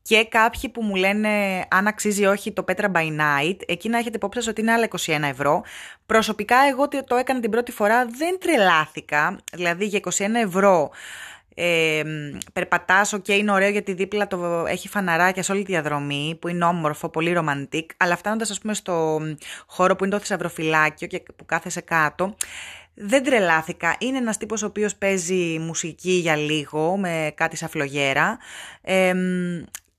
και 0.08 0.24
κάποιοι 0.24 0.68
που 0.68 0.82
μου 0.82 0.94
λένε 0.94 1.28
αν 1.70 1.86
αξίζει 1.86 2.24
όχι 2.24 2.52
το 2.52 2.64
Petra 2.68 2.92
by 2.92 3.06
Night, 3.20 3.56
εκεί 3.66 3.88
να 3.88 3.98
έχετε 3.98 4.16
υπόψη 4.16 4.48
ότι 4.48 4.60
είναι 4.60 4.72
άλλα 4.72 4.88
21 4.90 5.22
ευρώ. 5.22 5.62
Προσωπικά 6.06 6.56
εγώ 6.70 6.88
το 6.88 7.16
έκανα 7.16 7.40
την 7.40 7.50
πρώτη 7.50 7.72
φορά, 7.72 8.06
δεν 8.06 8.38
τρελάθηκα, 8.40 9.38
δηλαδή 9.52 9.84
για 9.84 10.00
21 10.02 10.10
ευρώ 10.44 10.90
ε, 11.54 12.02
περπατάς, 12.52 13.14
και 13.22 13.32
είναι 13.32 13.52
ωραίο 13.52 13.68
γιατί 13.68 13.92
δίπλα 13.92 14.26
το 14.26 14.64
έχει 14.68 14.88
φαναράκια 14.88 15.42
σε 15.42 15.52
όλη 15.52 15.64
τη 15.64 15.72
διαδρομή 15.72 16.36
που 16.40 16.48
είναι 16.48 16.64
όμορφο, 16.64 17.08
πολύ 17.08 17.32
ρομαντικ, 17.32 17.90
αλλά 17.96 18.16
φτάνοντας 18.16 18.50
ας 18.50 18.58
πούμε 18.58 18.74
στο 18.74 19.20
χώρο 19.66 19.96
που 19.96 20.04
είναι 20.04 20.14
το 20.14 20.20
θησαυροφυλάκιο 20.20 21.06
και 21.06 21.22
που 21.36 21.44
κάθεσαι 21.44 21.80
κάτω, 21.80 22.34
Δεν 22.94 23.24
τρελάθηκα. 23.24 23.96
Είναι 23.98 24.18
ένας 24.18 24.36
τύπος 24.36 24.62
ο 24.62 24.66
οποίος 24.66 24.94
παίζει 24.96 25.58
μουσική 25.58 26.12
για 26.12 26.36
λίγο 26.36 26.96
με 26.96 27.32
κάτι 27.34 27.56
σαν 27.56 27.68
φλογέρα. 27.68 28.38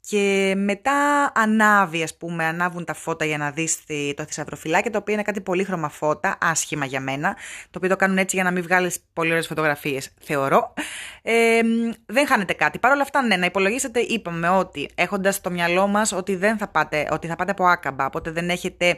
Και 0.08 0.54
μετά 0.58 1.32
ανάβει, 1.36 2.04
ας 2.04 2.18
πούμε, 2.18 2.46
ανάβουν 2.46 2.86
τα 2.86 2.94
φώτα 2.94 3.26
για 3.26 3.38
να 3.38 3.52
δεις 3.52 3.80
το 4.16 4.24
θησαυροφυλάκι, 4.24 4.90
το 4.90 4.98
οποίο 4.98 5.14
είναι 5.14 5.24
κάτι 5.24 5.42
πολύ 5.42 5.68
φώτα, 5.90 6.38
άσχημα 6.42 6.86
για 6.86 7.00
μένα, 7.00 7.36
το 7.64 7.78
οποίο 7.78 7.90
το 7.90 7.96
κάνουν 7.96 8.18
έτσι 8.18 8.36
για 8.36 8.46
να 8.46 8.52
μην 8.52 8.64
βγάλεις 8.64 9.00
πολύ 9.14 9.30
ωραίες 9.30 9.48
φωτογραφίες, 9.48 10.14
θεωρώ. 10.22 10.74
Ε, 11.22 11.60
δεν 12.06 12.28
χάνετε 12.28 12.54
κάτι. 12.54 12.80
Παρ' 12.80 12.92
όλα 12.92 13.02
αυτά, 13.02 13.22
ναι, 13.22 13.36
να 13.36 13.46
υπολογίσετε, 13.46 14.00
είπαμε 14.00 14.50
ότι 14.50 14.90
έχοντας 14.96 15.36
στο 15.36 15.52
μυαλό 15.52 15.88
μας 15.88 16.12
ότι, 16.12 16.36
δεν 16.36 16.58
θα 16.58 16.68
πάτε, 16.68 17.08
ότι 17.12 17.28
θα 17.28 17.36
πάτε 17.36 17.52
από 17.52 17.66
άκαμπα, 17.66 18.06
οπότε 18.06 18.32
δεν 18.32 18.50
έχετε 18.50 18.98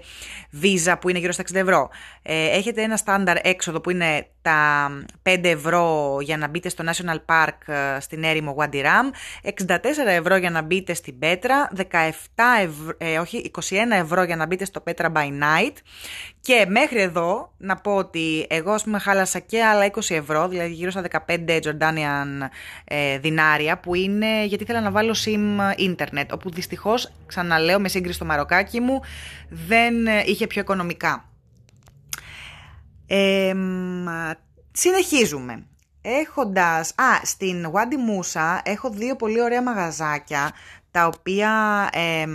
βίζα 0.51 0.97
που 0.97 1.09
είναι 1.09 1.19
γύρω 1.19 1.31
στα 1.31 1.43
60 1.51 1.55
ευρώ. 1.55 1.89
Ε, 2.21 2.57
έχετε 2.57 2.81
ένα 2.81 2.97
στάνταρ 2.97 3.37
έξοδο 3.41 3.81
που 3.81 3.89
είναι 3.89 4.27
τα 4.41 4.89
5 5.23 5.39
ευρώ 5.43 6.17
για 6.21 6.37
να 6.37 6.47
μπείτε 6.47 6.69
στο 6.69 6.83
National 6.87 7.17
Park 7.25 7.73
ε, 7.73 7.99
στην 7.99 8.23
έρημο 8.23 8.55
Wadi 8.59 8.83
Ram, 8.83 9.11
64 9.65 9.77
ευρώ 10.05 10.35
για 10.35 10.49
να 10.49 10.61
μπείτε 10.61 10.93
στην 10.97 11.19
Πέτρα, 11.19 11.69
17 11.75 11.81
ευρώ, 12.61 12.95
ε, 12.97 13.17
όχι, 13.19 13.51
21 13.59 13.61
ευρώ 13.91 14.23
για 14.23 14.35
να 14.35 14.45
μπείτε 14.45 14.65
στο 14.65 14.79
Πέτρα 14.79 15.11
by 15.15 15.27
Night 15.27 15.73
και 16.39 16.65
μέχρι 16.69 17.01
εδώ 17.01 17.53
να 17.57 17.75
πω 17.75 17.95
ότι 17.95 18.45
εγώ 18.49 18.71
ας 18.71 18.83
πούμε 18.83 18.99
χάλασα 18.99 19.39
και 19.39 19.63
άλλα 19.63 19.85
20 19.91 19.99
ευρώ, 20.09 20.47
δηλαδή 20.47 20.71
γύρω 20.71 20.91
στα 20.91 21.03
15 21.27 21.59
Jordanian 21.61 22.47
ε, 22.83 23.17
δινάρια 23.17 23.79
που 23.79 23.95
είναι 23.95 24.45
γιατί 24.45 24.63
ήθελα 24.63 24.81
να 24.81 24.91
βάλω 24.91 25.15
SIM 25.25 25.59
internet 25.89 26.27
όπου 26.31 26.49
δυστυχώς 26.49 27.11
ξαναλέω 27.25 27.79
με 27.79 27.87
σύγκριση 27.87 28.15
στο 28.15 28.25
μαροκάκι 28.25 28.79
μου 28.79 29.01
δεν 29.49 29.93
είχε 30.25 30.47
πιο 30.47 30.61
οικονομικά. 30.61 31.29
Ε, 33.07 33.53
συνεχίζουμε. 34.71 35.67
Έχοντας... 36.09 36.89
Α, 36.89 37.19
στην 37.23 37.65
Wadi 37.73 37.93
Musa 38.09 38.59
έχω 38.63 38.89
δύο 38.89 39.15
πολύ 39.15 39.41
ωραία 39.41 39.63
μαγαζάκια 39.63 40.51
τα 40.97 41.05
οποία 41.05 41.89
ε, 41.91 42.27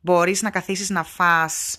μπορείς 0.00 0.42
να 0.42 0.50
καθίσεις 0.50 0.90
να 0.90 1.02
φας 1.04 1.78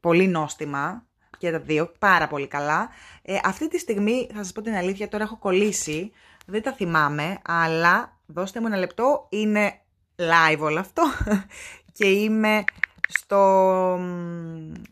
πολύ 0.00 0.26
νόστιμα 0.26 1.06
και 1.38 1.50
τα 1.50 1.58
δύο, 1.58 1.92
πάρα 1.98 2.28
πολύ 2.28 2.46
καλά. 2.46 2.88
Ε, 3.22 3.38
αυτή 3.44 3.68
τη 3.68 3.78
στιγμή, 3.78 4.28
θα 4.34 4.42
σας 4.42 4.52
πω 4.52 4.62
την 4.62 4.74
αλήθεια, 4.74 5.08
τώρα 5.08 5.24
έχω 5.24 5.36
κολλήσει, 5.36 6.12
δεν 6.46 6.62
τα 6.62 6.72
θυμάμαι, 6.72 7.38
αλλά 7.44 8.18
δώστε 8.26 8.60
μου 8.60 8.66
ένα 8.66 8.76
λεπτό, 8.76 9.26
είναι 9.30 9.80
live 10.16 10.58
όλο 10.58 10.78
αυτό 10.78 11.02
και 11.96 12.06
είμαι 12.06 12.64
στο... 13.08 13.98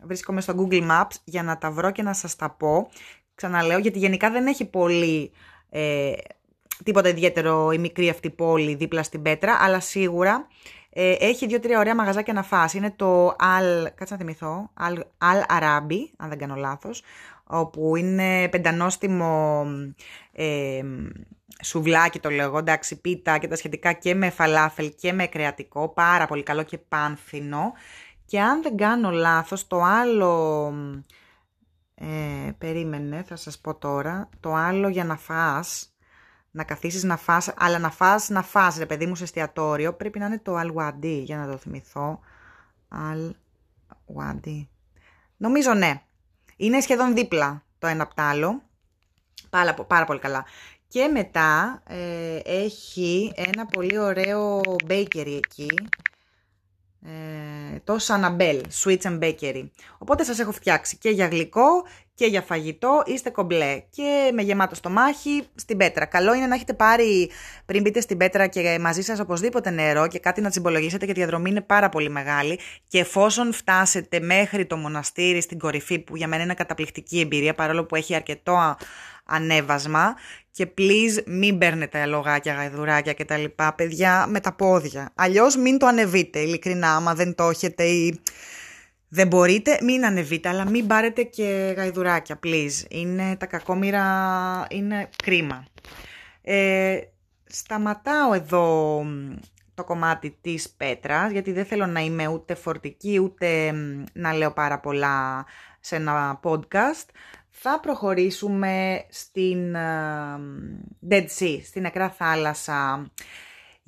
βρίσκομαι 0.03 0.41
στο 0.41 0.53
Google 0.57 0.89
Maps 0.89 1.15
για 1.23 1.43
να 1.43 1.57
τα 1.57 1.71
βρω 1.71 1.91
και 1.91 2.03
να 2.03 2.13
σας 2.13 2.35
τα 2.35 2.49
πω. 2.49 2.89
Ξαναλέω, 3.35 3.77
γιατί 3.77 3.99
γενικά 3.99 4.31
δεν 4.31 4.47
έχει 4.47 4.65
πολύ 4.65 5.31
ε, 5.69 6.11
τίποτα 6.83 7.09
ιδιαίτερο 7.09 7.71
η 7.71 7.77
μικρή 7.77 8.09
αυτή 8.09 8.29
πόλη 8.29 8.75
δίπλα 8.75 9.03
στην 9.03 9.21
Πέτρα, 9.21 9.57
αλλά 9.61 9.79
σίγουρα 9.79 10.47
ε, 10.89 11.15
έχει 11.19 11.47
δύο-τρία 11.47 11.79
ωραία 11.79 11.95
μαγαζάκια 11.95 12.33
να 12.33 12.43
φας. 12.43 12.73
Είναι 12.73 12.93
το 12.95 13.27
Al, 13.27 13.87
κάτσε 13.95 14.13
να 14.13 14.17
θυμηθώ, 14.17 14.69
Al, 14.79 14.97
Al 14.97 15.59
Arabi, 15.59 15.99
αν 16.17 16.29
δεν 16.29 16.37
κάνω 16.37 16.55
λάθος, 16.55 17.03
όπου 17.43 17.95
είναι 17.95 18.49
πεντανόστιμο 18.49 19.65
ε, 20.31 20.81
σουβλάκι 21.63 22.19
το 22.19 22.29
λέω, 22.29 22.57
εντάξει, 22.57 23.01
πίτα 23.01 23.37
και 23.37 23.47
τα 23.47 23.55
σχετικά 23.55 23.93
και 23.93 24.15
με 24.15 24.29
φαλάφελ 24.29 24.93
και 24.95 25.13
με 25.13 25.27
κρεατικό, 25.27 25.89
πάρα 25.89 26.27
πολύ 26.27 26.43
καλό 26.43 26.63
και 26.63 26.77
πάνθινο. 26.77 27.73
Και 28.25 28.39
αν 28.39 28.61
δεν 28.61 28.77
κάνω 28.77 29.09
λάθος, 29.09 29.67
το 29.67 29.81
άλλο, 29.81 30.73
ε, 31.95 32.51
περίμενε, 32.57 33.23
θα 33.27 33.35
σας 33.35 33.59
πω 33.59 33.75
τώρα, 33.75 34.29
το 34.39 34.53
άλλο 34.53 34.87
για 34.87 35.03
να 35.03 35.17
φας, 35.17 35.93
να 36.51 36.63
καθίσεις 36.63 37.03
να 37.03 37.17
φας, 37.17 37.53
αλλά 37.57 37.79
να 37.79 37.89
φας, 37.89 38.29
να 38.29 38.41
φας, 38.41 38.77
ρε 38.77 38.85
παιδί 38.85 39.05
μου, 39.05 39.15
σε 39.15 39.23
εστιατόριο, 39.23 39.93
πρέπει 39.93 40.19
να 40.19 40.25
είναι 40.25 40.39
το 40.39 40.59
Al-Wadi, 40.59 41.21
για 41.23 41.37
να 41.37 41.51
το 41.51 41.57
θυμηθώ. 41.57 42.19
Al-Wadi. 42.91 44.67
Νομίζω 45.37 45.73
ναι. 45.73 46.01
Είναι 46.55 46.81
σχεδόν 46.81 47.13
δίπλα 47.13 47.63
το 47.79 47.87
ένα 47.87 48.03
από 48.03 48.15
το 48.15 48.21
άλλο. 48.21 48.61
Πάρα, 49.49 49.73
πάρα 49.73 50.05
πολύ 50.05 50.19
καλά. 50.19 50.45
Και 50.87 51.07
μετά 51.07 51.81
ε, 51.87 52.39
έχει 52.43 53.31
ένα 53.35 53.65
πολύ 53.65 53.97
ωραίο 53.99 54.61
bakery 54.87 55.39
εκεί, 55.45 55.69
ε, 57.05 57.79
το 57.83 57.97
Sanabel 58.01 58.61
Sweets 58.83 59.01
and 59.01 59.19
Bakery. 59.19 59.69
Οπότε 59.97 60.23
σας 60.23 60.39
έχω 60.39 60.51
φτιάξει 60.51 60.97
και 60.97 61.09
για 61.09 61.27
γλυκό 61.27 61.83
και 62.19 62.25
για 62.25 62.41
φαγητό, 62.41 63.03
είστε 63.05 63.29
κομπλέ 63.29 63.83
και 63.89 64.31
με 64.33 64.41
γεμάτο 64.41 64.75
στομάχι 64.75 65.43
στην 65.55 65.77
πέτρα. 65.77 66.05
Καλό 66.05 66.33
είναι 66.33 66.47
να 66.47 66.55
έχετε 66.55 66.73
πάρει 66.73 67.29
πριν 67.65 67.81
μπείτε 67.81 68.01
στην 68.01 68.17
πέτρα 68.17 68.47
και 68.47 68.77
μαζί 68.81 69.01
σας 69.01 69.19
οπωσδήποτε 69.19 69.69
νερό 69.69 70.07
και 70.07 70.19
κάτι 70.19 70.41
να 70.41 70.49
τσιμπολογήσετε 70.49 71.05
γιατί 71.05 71.19
η 71.19 71.23
διαδρομή 71.23 71.49
είναι 71.49 71.61
πάρα 71.61 71.89
πολύ 71.89 72.09
μεγάλη 72.09 72.59
και 72.87 72.99
εφόσον 72.99 73.53
φτάσετε 73.53 74.19
μέχρι 74.19 74.65
το 74.65 74.77
μοναστήρι 74.77 75.41
στην 75.41 75.59
κορυφή 75.59 75.99
που 75.99 76.15
για 76.15 76.27
μένα 76.27 76.43
είναι 76.43 76.53
καταπληκτική 76.53 77.19
εμπειρία 77.19 77.53
παρόλο 77.53 77.85
που 77.85 77.95
έχει 77.95 78.15
αρκετό 78.15 78.75
ανέβασμα 79.25 80.15
και 80.51 80.67
please 80.77 81.23
μην 81.25 81.57
παίρνετε 81.57 81.99
αλογάκια, 81.99 82.53
γαϊδουράκια 82.53 83.13
και 83.13 83.25
τα 83.25 83.37
λοιπά, 83.37 83.73
παιδιά, 83.73 84.25
με 84.27 84.39
τα 84.39 84.53
πόδια. 84.53 85.11
Αλλιώς 85.15 85.55
μην 85.55 85.77
το 85.77 85.85
ανεβείτε, 85.85 86.39
ειλικρινά, 86.39 86.95
άμα 86.95 87.13
δεν 87.13 87.35
το 87.35 87.49
έχετε 87.49 87.83
ή 87.83 88.19
δεν 89.09 89.27
μπορείτε, 89.27 89.79
μην 89.83 90.05
ανεβείτε, 90.05 90.49
αλλά 90.49 90.69
μην 90.69 90.87
πάρετε 90.87 91.23
και 91.23 91.73
γαϊδουράκια, 91.77 92.39
please. 92.43 92.85
Είναι 92.89 93.35
τα 93.35 93.45
κακόμοιρα, 93.45 94.67
είναι 94.69 95.09
κρίμα. 95.23 95.65
Ε, 96.41 96.99
σταματάω 97.45 98.33
εδώ 98.33 99.03
το 99.73 99.83
κομμάτι 99.83 100.37
της 100.41 100.69
πέτρας, 100.69 101.31
γιατί 101.31 101.51
δεν 101.51 101.65
θέλω 101.65 101.85
να 101.85 101.99
είμαι 101.99 102.27
ούτε 102.27 102.55
φορτική, 102.55 103.19
ούτε 103.23 103.71
να 104.13 104.33
λέω 104.33 104.51
πάρα 104.51 104.79
πολλά 104.79 105.45
σε 105.79 105.95
ένα 105.95 106.39
podcast 106.43 107.05
θα 107.61 107.79
προχωρήσουμε 107.79 109.05
στην 109.09 109.75
uh, 109.75 110.39
Dead 111.09 111.25
Sea, 111.39 111.59
στην 111.63 111.81
νεκρά 111.81 112.09
θάλασσα. 112.09 113.11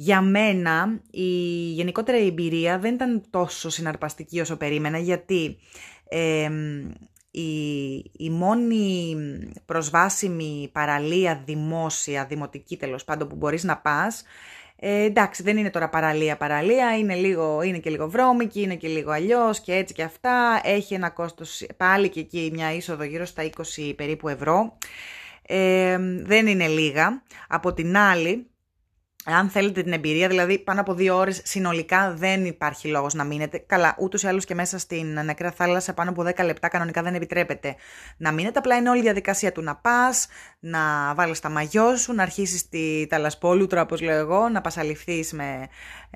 Για 0.01 0.21
μένα 0.21 1.01
η 1.11 1.29
γενικότερη 1.71 2.25
εμπειρία 2.27 2.79
δεν 2.79 2.93
ήταν 2.93 3.23
τόσο 3.29 3.69
συναρπαστική 3.69 4.39
όσο 4.39 4.57
περίμενα 4.57 4.97
γιατί 4.97 5.57
η, 7.31 7.51
η 8.17 8.29
μόνη 8.29 9.15
προσβάσιμη 9.65 10.69
παραλία 10.71 11.41
δημόσια, 11.45 12.25
δημοτική 12.25 12.77
τέλος 12.77 13.03
πάντων 13.03 13.27
που 13.27 13.35
μπορείς 13.35 13.63
να 13.63 13.77
πας 13.77 14.23
ε, 14.75 15.03
εντάξει, 15.03 15.43
δεν 15.43 15.57
είναι 15.57 15.69
τώρα 15.69 15.89
παραλία 15.89 16.37
παραλία, 16.37 16.97
είναι, 16.97 17.15
λίγο, 17.15 17.61
είναι 17.61 17.77
και 17.77 17.89
λίγο 17.89 18.09
βρώμικη, 18.09 18.61
είναι 18.61 18.75
και 18.75 18.87
λίγο 18.87 19.11
αλλιώς 19.11 19.59
και 19.59 19.73
έτσι 19.73 19.93
και 19.93 20.03
αυτά. 20.03 20.61
Έχει 20.63 20.93
ένα 20.93 21.09
κόστος 21.09 21.65
πάλι 21.77 22.09
και 22.09 22.19
εκεί 22.19 22.49
μια 22.53 22.73
είσοδο 22.73 23.03
γύρω 23.03 23.25
στα 23.25 23.49
20 23.77 23.93
περίπου 23.95 24.27
ευρώ. 24.27 24.77
Ε, 25.45 25.97
δεν 26.21 26.47
είναι 26.47 26.67
λίγα. 26.67 27.23
Από 27.47 27.73
την 27.73 27.97
άλλη, 27.97 28.50
αν 29.25 29.49
θέλετε 29.49 29.83
την 29.83 29.93
εμπειρία, 29.93 30.27
δηλαδή 30.27 30.59
πάνω 30.59 30.81
από 30.81 30.93
δύο 30.93 31.15
ώρες 31.15 31.41
συνολικά 31.43 32.13
δεν 32.13 32.45
υπάρχει 32.45 32.87
λόγος 32.87 33.13
να 33.13 33.23
μείνετε. 33.23 33.63
Καλά, 33.65 33.95
ούτως 33.99 34.23
ή 34.23 34.27
άλλως 34.27 34.45
και 34.45 34.55
μέσα 34.55 34.77
στην 34.77 35.23
νεκρά 35.23 35.51
θάλασσα 35.51 35.93
πάνω 35.93 36.09
από 36.09 36.23
10 36.23 36.45
λεπτά 36.45 36.67
κανονικά 36.67 37.01
δεν 37.01 37.15
επιτρέπεται 37.15 37.75
να 38.17 38.31
μείνετε. 38.31 38.59
Απλά 38.59 38.75
είναι 38.75 38.89
όλη 38.89 38.99
η 38.99 39.01
διαδικασία 39.01 39.51
του 39.51 39.61
να 39.61 39.75
πας, 39.75 40.27
να 40.59 41.13
βάλεις 41.15 41.39
τα 41.39 41.49
μαγιό 41.49 41.95
σου, 41.95 42.13
να 42.13 42.23
αρχίσεις 42.23 42.69
τη 42.69 43.07
ταλασπόλουτρα 43.07 43.81
όπως 43.81 44.01
λέω 44.01 44.17
εγώ, 44.17 44.49
να 44.49 44.61
πασαληφθείς 44.61 45.33
με 45.33 45.67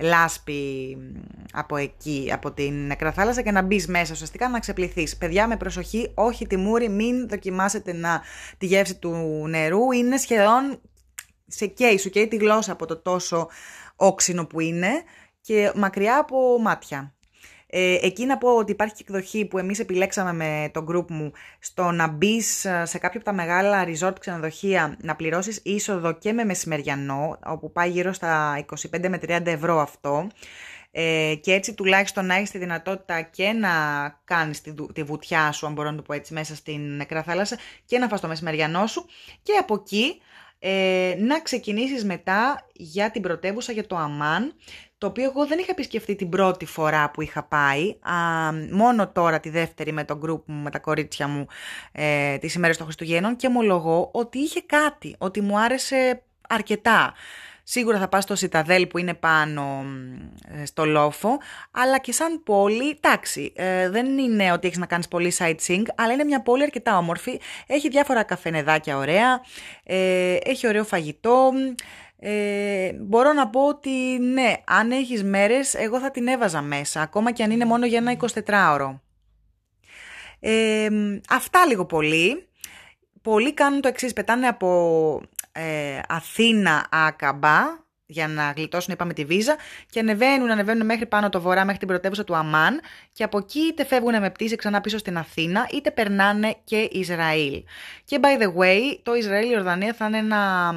λάσπη 0.01 0.97
από 1.53 1.75
εκεί, 1.75 2.29
από 2.33 2.51
την 2.51 2.85
νεκρά 2.85 3.11
θάλασσα 3.11 3.41
και 3.41 3.51
να 3.51 3.61
μπεις 3.61 3.87
μέσα 3.87 4.11
ουσιαστικά 4.13 4.49
να 4.49 4.59
ξεπληθείς. 4.59 5.17
Παιδιά 5.17 5.47
με 5.47 5.57
προσοχή, 5.57 6.11
όχι 6.13 6.47
τη 6.47 6.57
μούρη, 6.57 6.89
μην 6.89 7.27
δοκιμάσετε 7.27 7.93
να 7.93 8.21
τη 8.57 8.65
γεύση 8.65 8.95
του 8.95 9.45
νερού, 9.47 9.91
είναι 9.91 10.17
σχεδόν 10.17 10.79
σε 11.55 11.65
καίει, 11.65 11.97
σου 11.97 12.09
καίει 12.09 12.27
τη 12.27 12.35
γλώσσα 12.35 12.71
από 12.71 12.85
το 12.85 12.97
τόσο 12.97 13.49
όξινο 13.95 14.45
που 14.45 14.59
είναι 14.59 15.03
και 15.41 15.71
μακριά 15.75 16.17
από 16.17 16.59
μάτια. 16.61 17.15
Ε, 17.67 17.97
εκεί 18.01 18.25
να 18.25 18.37
πω 18.37 18.55
ότι 18.55 18.71
υπάρχει 18.71 18.95
εκδοχή 18.99 19.45
που 19.45 19.57
εμείς 19.57 19.79
επιλέξαμε 19.79 20.33
με 20.33 20.69
το 20.73 20.85
group 20.89 21.05
μου 21.09 21.31
στο 21.59 21.91
να 21.91 22.07
μπεις 22.07 22.65
σε 22.83 22.97
κάποιο 22.97 23.19
από 23.19 23.23
τα 23.23 23.33
μεγάλα 23.33 23.85
resort 23.87 24.19
ξενοδοχεία 24.19 24.97
να 25.01 25.15
πληρώσεις 25.15 25.59
είσοδο 25.63 26.11
και 26.13 26.33
με 26.33 26.43
μεσημεριανό, 26.43 27.39
όπου 27.45 27.71
πάει 27.71 27.89
γύρω 27.89 28.13
στα 28.13 28.65
25 28.93 29.09
με 29.09 29.19
30 29.27 29.45
ευρώ 29.45 29.79
αυτό. 29.79 30.27
Ε, 30.91 31.35
και 31.41 31.53
έτσι 31.53 31.73
τουλάχιστον 31.73 32.25
να 32.25 32.35
έχεις 32.35 32.51
τη 32.51 32.57
δυνατότητα 32.57 33.21
και 33.21 33.51
να 33.51 33.69
κάνεις 34.23 34.61
τη, 34.61 34.73
τη 34.93 35.03
βουτιά 35.03 35.51
σου, 35.51 35.65
αν 35.65 35.73
μπορώ 35.73 35.89
να 35.89 35.95
το 35.95 36.01
πω 36.01 36.13
έτσι, 36.13 36.33
μέσα 36.33 36.55
στην 36.55 36.95
νεκρά 36.95 37.23
θάλασσα 37.23 37.57
και 37.85 37.97
να 37.97 38.07
φας 38.07 38.21
το 38.21 38.27
μεσημεριανό 38.27 38.87
σου 38.87 39.05
και 39.41 39.51
από 39.59 39.73
εκεί 39.73 40.21
ε, 40.67 41.15
να 41.19 41.41
ξεκινήσεις 41.41 42.05
μετά 42.05 42.65
για 42.73 43.11
την 43.11 43.21
πρωτεύουσα, 43.21 43.71
για 43.71 43.87
το 43.87 43.95
Αμάν, 43.95 44.53
το 44.97 45.05
το 45.05 45.11
οποίο 45.11 45.23
εγώ 45.23 45.47
δεν 45.47 45.59
είχα 45.59 45.71
επισκεφτεί 45.71 46.15
την 46.15 46.29
πρώτη 46.29 46.65
φορά 46.65 47.11
που 47.11 47.21
είχα 47.21 47.43
πάει, 47.43 47.95
α, 48.01 48.13
μόνο 48.71 49.07
τώρα 49.07 49.39
τη 49.39 49.49
δεύτερη 49.49 49.91
με 49.91 50.03
τον 50.03 50.21
group 50.25 50.41
μου, 50.45 50.61
με 50.61 50.69
τα 50.69 50.79
κορίτσια 50.79 51.27
μου, 51.27 51.47
ε, 51.91 52.37
τις 52.37 52.53
ημέρες 52.53 52.77
των 52.77 52.85
Χριστουγέννων 52.85 53.35
και 53.35 53.47
ομολογώ 53.47 54.09
ότι 54.13 54.39
είχε 54.39 54.61
κάτι, 54.65 55.15
ότι 55.17 55.41
μου 55.41 55.59
άρεσε 55.59 56.23
αρκετά. 56.49 57.13
Σίγουρα 57.67 57.99
θα 57.99 58.07
πας 58.07 58.23
στο 58.23 58.35
Σιταδέλ 58.35 58.87
που 58.87 58.97
είναι 58.97 59.13
πάνω 59.13 59.85
ε, 60.47 60.65
στο 60.65 60.85
λόφο, 60.85 61.37
αλλά 61.71 61.99
και 61.99 62.11
σαν 62.11 62.43
πόλη, 62.43 62.89
εντάξει, 62.89 63.53
ε, 63.55 63.89
δεν 63.89 64.17
είναι 64.17 64.51
ότι 64.51 64.67
έχεις 64.67 64.79
να 64.79 64.85
κάνεις 64.85 65.07
πολύ 65.07 65.33
sightseeing, 65.37 65.83
αλλά 65.95 66.13
είναι 66.13 66.23
μια 66.23 66.41
πόλη 66.41 66.63
αρκετά 66.63 66.97
όμορφη, 66.97 67.39
έχει 67.67 67.89
διάφορα 67.89 68.23
καφενεδάκια 68.23 68.97
ωραία, 68.97 69.41
ε, 69.83 70.35
έχει 70.43 70.67
ωραίο 70.67 70.83
φαγητό, 70.83 71.51
ε, 72.19 72.93
μπορώ 72.93 73.33
να 73.33 73.47
πω 73.47 73.67
ότι 73.67 74.19
ναι, 74.19 74.53
αν 74.65 74.91
έχεις 74.91 75.23
μέρες, 75.23 75.73
εγώ 75.73 75.99
θα 75.99 76.11
την 76.11 76.27
έβαζα 76.27 76.61
μέσα, 76.61 77.01
ακόμα 77.01 77.31
και 77.31 77.43
αν 77.43 77.51
είναι 77.51 77.65
μόνο 77.65 77.85
για 77.85 77.97
ένα 77.97 78.17
24ωρο. 78.45 78.99
Ε, 80.39 80.87
αυτά 81.29 81.65
λίγο 81.65 81.85
πολύ. 81.85 82.47
Πολλοί 83.21 83.53
κάνουν 83.53 83.81
το 83.81 83.87
εξής, 83.87 84.13
πετάνε 84.13 84.47
από 84.47 85.21
ε, 85.55 85.99
Αθήνα 86.07 86.87
Άκαμπα, 86.91 87.85
για 88.05 88.27
να 88.27 88.53
γλιτώσουν, 88.55 88.93
είπαμε, 88.93 89.13
τη 89.13 89.25
βίζα 89.25 89.55
και 89.89 89.99
ανεβαίνουν, 89.99 90.51
ανεβαίνουν 90.51 90.85
μέχρι 90.85 91.05
πάνω 91.05 91.29
το 91.29 91.41
βορρά, 91.41 91.63
μέχρι 91.63 91.79
την 91.79 91.87
πρωτεύουσα 91.87 92.23
του 92.23 92.35
Αμάν 92.35 92.79
και 93.11 93.23
από 93.23 93.37
εκεί 93.37 93.59
είτε 93.59 93.85
φεύγουν 93.85 94.19
με 94.19 94.29
πτήση 94.29 94.55
ξανά 94.55 94.81
πίσω 94.81 94.97
στην 94.97 95.17
Αθήνα, 95.17 95.67
είτε 95.71 95.91
περνάνε 95.91 96.55
και 96.63 96.89
Ισραήλ. 96.91 97.63
Και 98.05 98.19
by 98.21 98.41
the 98.41 98.47
way, 98.47 98.99
το 99.03 99.13
Ισραήλ 99.13 99.51
η 99.51 99.55
Ορδανία 99.55 99.93
θα 99.93 100.05
είναι 100.05 100.17
ένα 100.17 100.73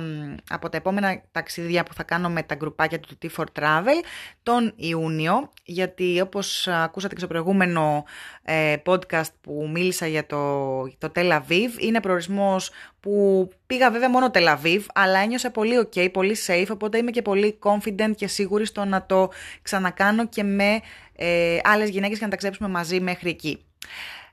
από 0.48 0.68
τα 0.68 0.76
επόμενα 0.76 1.22
ταξίδια 1.32 1.82
που 1.82 1.94
θα 1.94 2.02
κάνω 2.02 2.28
με 2.28 2.42
τα 2.42 2.54
γκρουπάκια 2.54 3.00
του 3.00 3.18
T4 3.22 3.44
Travel 3.60 4.04
τον 4.42 4.72
Ιούνιο, 4.76 5.50
γιατί 5.64 6.20
όπως 6.20 6.68
ακούσατε 6.68 7.14
και 7.14 7.20
στο 7.20 7.28
προηγούμενο 7.28 8.04
ε, 8.42 8.76
podcast 8.86 9.32
που 9.40 9.68
μίλησα 9.72 10.06
για 10.06 10.26
το, 10.26 10.82
το 10.98 11.12
Tel 11.14 11.32
Aviv, 11.32 11.68
είναι 11.78 12.00
προορισμός 12.00 12.70
που 13.08 13.48
πήγα 13.66 13.90
βέβαια 13.90 14.10
μόνο 14.10 14.30
Tel 14.32 14.56
Aviv, 14.56 14.80
αλλά 14.94 15.18
ένιωσα 15.18 15.50
πολύ 15.50 15.74
ok, 15.80 16.12
πολύ 16.12 16.36
safe, 16.46 16.66
οπότε 16.72 16.98
είμαι 16.98 17.10
και 17.10 17.22
πολύ 17.22 17.58
confident 17.62 18.10
και 18.16 18.26
σίγουρη 18.26 18.66
στο 18.66 18.84
να 18.84 19.06
το 19.06 19.30
ξανακάνω 19.62 20.26
και 20.26 20.42
με 20.42 20.80
ε, 21.16 21.58
άλλες 21.62 21.88
γυναίκες 21.88 22.18
και 22.18 22.24
να 22.24 22.30
ταξιδέψουμε 22.30 22.68
μαζί 22.68 23.00
μέχρι 23.00 23.30
εκεί. 23.30 23.62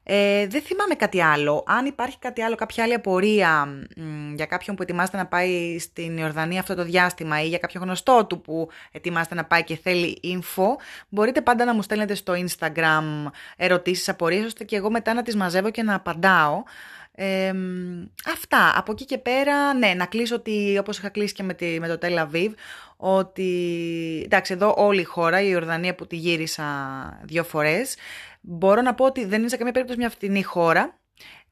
Ε, 0.08 0.48
δεν 0.48 0.62
θυμάμαι 0.62 0.96
κάτι 0.96 1.22
άλλο. 1.22 1.64
Αν 1.68 1.86
υπάρχει 1.86 2.20
κάτι 2.20 2.42
άλλο, 2.42 2.56
κάποια 2.56 2.84
άλλη 2.84 2.94
απορία 2.94 3.68
για 4.36 4.46
κάποιον 4.46 4.76
που 4.76 4.82
ετοιμάζεται 4.82 5.18
να 5.18 5.26
πάει 5.26 5.80
στην 5.80 6.18
Ιορδανία 6.18 6.60
αυτό 6.60 6.76
το 6.76 6.84
διάστημα 6.84 7.42
ή 7.44 7.48
για 7.48 7.58
κάποιο 7.58 7.82
γνωστό 7.82 8.26
του 8.26 8.42
που 8.42 8.70
ετοιμάζεται 8.92 9.36
να 9.36 9.46
πάει 9.46 9.64
και 9.64 9.76
θέλει 9.76 10.20
info, 10.24 10.66
μπορείτε 11.10 11.42
πάντα 11.42 11.66
να 11.66 11.74
μου 11.74 11.82
στέλνετε 11.82 12.16
στο 12.16 12.34
Instagram 12.34 13.32
ερωτήσεις, 13.58 14.10
απορίες, 14.10 14.46
ώστε 14.46 14.64
και 14.64 14.76
εγώ 14.76 14.92
μετά 14.92 15.14
να 15.14 15.22
τις 15.22 15.36
μαζεύω 15.36 15.70
και 15.70 15.84
να 15.84 15.96
απαντάω. 15.96 16.64
Ε, 17.18 17.54
αυτά. 18.26 18.74
Από 18.78 18.92
εκεί 18.92 19.06
και 19.06 19.18
πέρα, 19.18 19.74
ναι, 19.74 19.94
να 19.94 20.06
κλείσω 20.06 20.36
ότι 20.36 20.78
όπως 20.80 20.98
είχα 20.98 21.10
κλείσει 21.10 21.34
και 21.34 21.44
με, 21.44 21.54
τη, 21.54 21.80
με 21.80 21.88
το 21.88 21.98
Tel 22.02 22.28
Aviv, 22.28 22.50
ότι 22.98 24.22
εντάξει 24.26 24.54
εδώ 24.54 24.74
όλη 24.78 25.02
η 25.02 25.04
χώρα, 25.04 25.42
η 25.42 25.48
Ιορδανία 25.50 25.96
που 25.96 26.08
τη 26.08 26.16
γύρισα 26.16 26.64
δύο 27.24 27.44
φορές, 27.44 27.96
μπορώ 28.42 28.82
να 28.82 28.94
πω 28.96 29.06
ότι 29.06 29.26
δεν 29.26 29.40
είναι 29.40 29.50
σε 29.50 29.58
καμία 29.58 29.74
περίπτωση 29.74 30.00
μια 30.00 30.10
φτηνή 30.10 30.44
χώρα. 30.44 31.00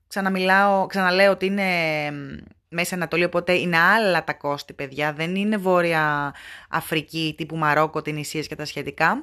Ξαναμιλάω, 0.07 0.85
ξαναλέω 0.85 1.31
ότι 1.31 1.45
είναι 1.45 1.63
Μέση 2.69 2.93
Ανατολή, 2.93 3.23
οπότε 3.23 3.53
είναι 3.53 3.77
άλλα 3.77 4.23
τα 4.23 4.33
κόστη, 4.33 4.73
παιδιά. 4.73 5.13
Δεν 5.13 5.35
είναι 5.35 5.57
Βόρεια 5.57 6.33
Αφρική, 6.69 7.33
τύπου 7.37 7.55
Μαρόκο, 7.57 8.01
την 8.01 8.17
Ισίες 8.17 8.47
και 8.47 8.55
τα 8.55 8.65
σχετικά. 8.65 9.19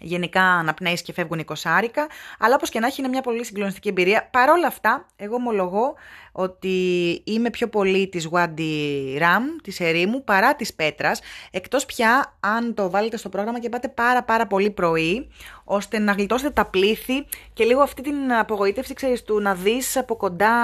Γενικά 0.00 0.42
αναπνέεις 0.42 1.02
και 1.02 1.12
φεύγουν 1.12 1.38
οι 1.38 1.44
κοσάρικα, 1.44 2.06
αλλά 2.38 2.54
όπως 2.54 2.70
και 2.70 2.80
να 2.80 2.86
έχει 2.86 3.00
είναι 3.00 3.10
μια 3.10 3.20
πολύ 3.20 3.44
συγκλονιστική 3.44 3.88
εμπειρία. 3.88 4.28
Παρ' 4.30 4.50
όλα 4.50 4.66
αυτά, 4.66 5.06
εγώ 5.16 5.34
ομολογώ 5.34 5.94
ότι 6.38 6.76
είμαι 7.24 7.50
πιο 7.50 7.68
πολύ 7.68 8.08
της 8.08 8.28
Wadi 8.32 9.18
Ram, 9.20 9.42
της 9.62 9.80
ερήμου, 9.80 10.24
παρά 10.24 10.56
της 10.56 10.74
Πέτρας, 10.74 11.20
εκτός 11.50 11.86
πια 11.86 12.36
αν 12.40 12.74
το 12.74 12.90
βάλετε 12.90 13.16
στο 13.16 13.28
πρόγραμμα 13.28 13.60
και 13.60 13.68
πάτε 13.68 13.88
πάρα 13.88 14.22
πάρα 14.22 14.46
πολύ 14.46 14.70
πρωί, 14.70 15.28
ώστε 15.64 15.98
να 15.98 16.12
γλιτώσετε 16.12 16.50
τα 16.50 16.66
πλήθη 16.66 17.26
και 17.52 17.64
λίγο 17.64 17.80
αυτή 17.80 18.02
την 18.02 18.32
απογοήτευση, 18.32 18.94
ξέρεις, 18.94 19.22
του 19.22 19.40
να 19.40 19.54
δεις 19.54 19.96
από 19.96 20.16
κοντά 20.16 20.54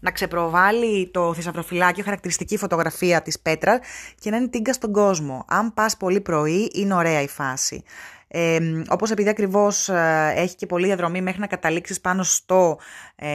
να 0.00 0.10
ξεπροβάλλει 0.10 1.10
το 1.10 1.34
θησαυροφυλάκιο, 1.34 2.04
χαρακτηριστική 2.04 2.56
φωτογραφία 2.56 3.22
της 3.22 3.40
Πέτρας 3.40 3.78
και 4.20 4.30
να 4.30 4.36
είναι 4.36 4.48
τίγκα 4.48 4.72
στον 4.72 4.92
κόσμο. 4.92 5.44
Αν 5.48 5.74
πας 5.74 5.96
πολύ 5.96 6.20
πρωί, 6.20 6.70
είναι 6.74 6.94
ωραία 6.94 7.22
η 7.22 7.28
φάση. 7.28 7.84
Ε, 8.32 8.58
όπως 8.88 9.10
επειδή 9.10 9.28
ακριβώς 9.28 9.88
ε, 9.88 10.32
έχει 10.36 10.54
και 10.54 10.66
πολλή 10.66 10.86
διαδρομή 10.86 11.22
μέχρι 11.22 11.40
να 11.40 11.46
καταλήξεις 11.46 12.00
πάνω 12.00 12.22
στο 12.22 12.78
ε, 13.16 13.28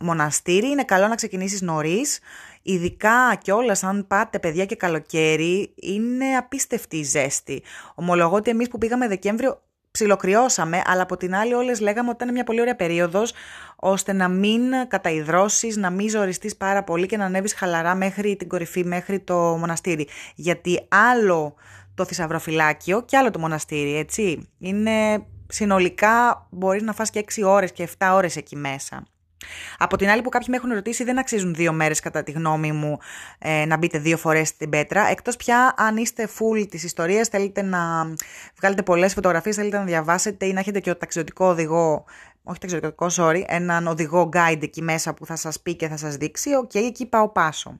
μοναστήρι, 0.00 0.69
είναι 0.70 0.84
καλό 0.84 1.06
να 1.08 1.14
ξεκινήσεις 1.14 1.62
νωρίς. 1.62 2.18
Ειδικά 2.62 3.34
και 3.42 3.52
όλα 3.52 3.76
αν 3.82 4.06
πάτε 4.06 4.38
παιδιά 4.38 4.64
και 4.64 4.76
καλοκαίρι, 4.76 5.74
είναι 5.74 6.36
απίστευτη 6.36 6.96
η 6.96 7.02
ζέστη. 7.02 7.62
Ομολογώ 7.94 8.36
ότι 8.36 8.50
εμείς 8.50 8.68
που 8.68 8.78
πήγαμε 8.78 9.08
Δεκέμβριο 9.08 9.62
ψιλοκριώσαμε, 9.90 10.82
αλλά 10.86 11.02
από 11.02 11.16
την 11.16 11.34
άλλη 11.34 11.54
όλες 11.54 11.80
λέγαμε 11.80 12.08
ότι 12.08 12.22
ήταν 12.22 12.34
μια 12.34 12.44
πολύ 12.44 12.60
ωραία 12.60 12.76
περίοδος, 12.76 13.32
ώστε 13.76 14.12
να 14.12 14.28
μην 14.28 14.62
καταϊδρώσεις, 14.88 15.76
να 15.76 15.90
μην 15.90 16.08
ζοριστείς 16.08 16.56
πάρα 16.56 16.84
πολύ 16.84 17.06
και 17.06 17.16
να 17.16 17.24
ανέβεις 17.24 17.54
χαλαρά 17.54 17.94
μέχρι 17.94 18.36
την 18.36 18.48
κορυφή, 18.48 18.84
μέχρι 18.84 19.20
το 19.20 19.34
μοναστήρι. 19.34 20.08
Γιατί 20.34 20.86
άλλο 20.88 21.54
το 21.94 22.04
θησαυροφυλάκιο 22.04 23.02
και 23.02 23.16
άλλο 23.16 23.30
το 23.30 23.38
μοναστήρι, 23.38 23.96
έτσι. 23.96 24.48
Είναι 24.58 25.26
συνολικά 25.48 26.46
μπορείς 26.50 26.82
να 26.82 26.92
φας 26.92 27.10
και 27.10 27.18
6 27.18 27.42
ώρες 27.44 27.72
και 27.72 27.88
7 27.98 28.14
ώρες 28.14 28.36
εκεί 28.36 28.56
μέσα. 28.56 29.06
Από 29.78 29.96
την 29.96 30.08
άλλη 30.08 30.22
που 30.22 30.28
κάποιοι 30.28 30.46
με 30.50 30.56
έχουν 30.56 30.72
ρωτήσει 30.72 31.04
δεν 31.04 31.18
αξίζουν 31.18 31.54
δύο 31.54 31.72
μέρες 31.72 32.00
κατά 32.00 32.22
τη 32.22 32.30
γνώμη 32.30 32.72
μου 32.72 32.98
ε, 33.38 33.64
να 33.66 33.76
μπείτε 33.76 33.98
δύο 33.98 34.16
φορές 34.16 34.48
στην 34.48 34.70
Πέτρα 34.70 35.08
εκτός 35.08 35.36
πια 35.36 35.74
αν 35.76 35.96
είστε 35.96 36.28
full 36.38 36.68
της 36.70 36.84
ιστορίας 36.84 37.28
θέλετε 37.28 37.62
να 37.62 37.78
βγάλετε 38.58 38.82
πολλές 38.82 39.12
φωτογραφίες 39.12 39.56
θέλετε 39.56 39.76
να 39.76 39.84
διαβάσετε 39.84 40.46
ή 40.46 40.52
να 40.52 40.60
έχετε 40.60 40.80
και 40.80 40.90
ο 40.90 40.96
ταξιδιωτικό 40.96 41.46
οδηγό 41.46 42.04
όχι 42.42 42.58
ταξιδιωτικό 42.58 43.06
sorry 43.10 43.42
έναν 43.46 43.86
οδηγό 43.86 44.28
guide 44.32 44.62
εκεί 44.62 44.82
μέσα 44.82 45.14
που 45.14 45.26
θα 45.26 45.36
σας 45.36 45.60
πει 45.60 45.74
και 45.74 45.88
θα 45.88 45.96
σας 45.96 46.16
δείξει. 46.16 46.54
Οκ, 46.54 46.70
okay, 46.74 46.84
εκεί 46.84 47.06
πάω 47.06 47.28
πάσο. 47.28 47.78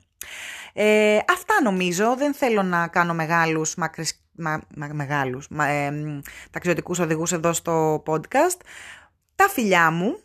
Ε, 0.73 1.17
αυτά 1.29 1.53
νομίζω, 1.63 2.15
δεν 2.17 2.33
θέλω 2.33 2.63
να 2.63 2.87
κάνω 2.87 3.13
μεγάλους, 3.13 3.75
μακρυς, 3.75 4.25
μα, 4.35 4.61
μεγάλους 4.91 5.47
μα, 5.49 5.65
ε, 5.67 5.91
ταξιδιωτικούς 6.51 6.99
οδηγούς 6.99 7.31
εδώ 7.31 7.53
στο 7.53 8.03
podcast. 8.05 8.59
Τα 9.35 9.49
φιλιά 9.49 9.91
μου 9.91 10.19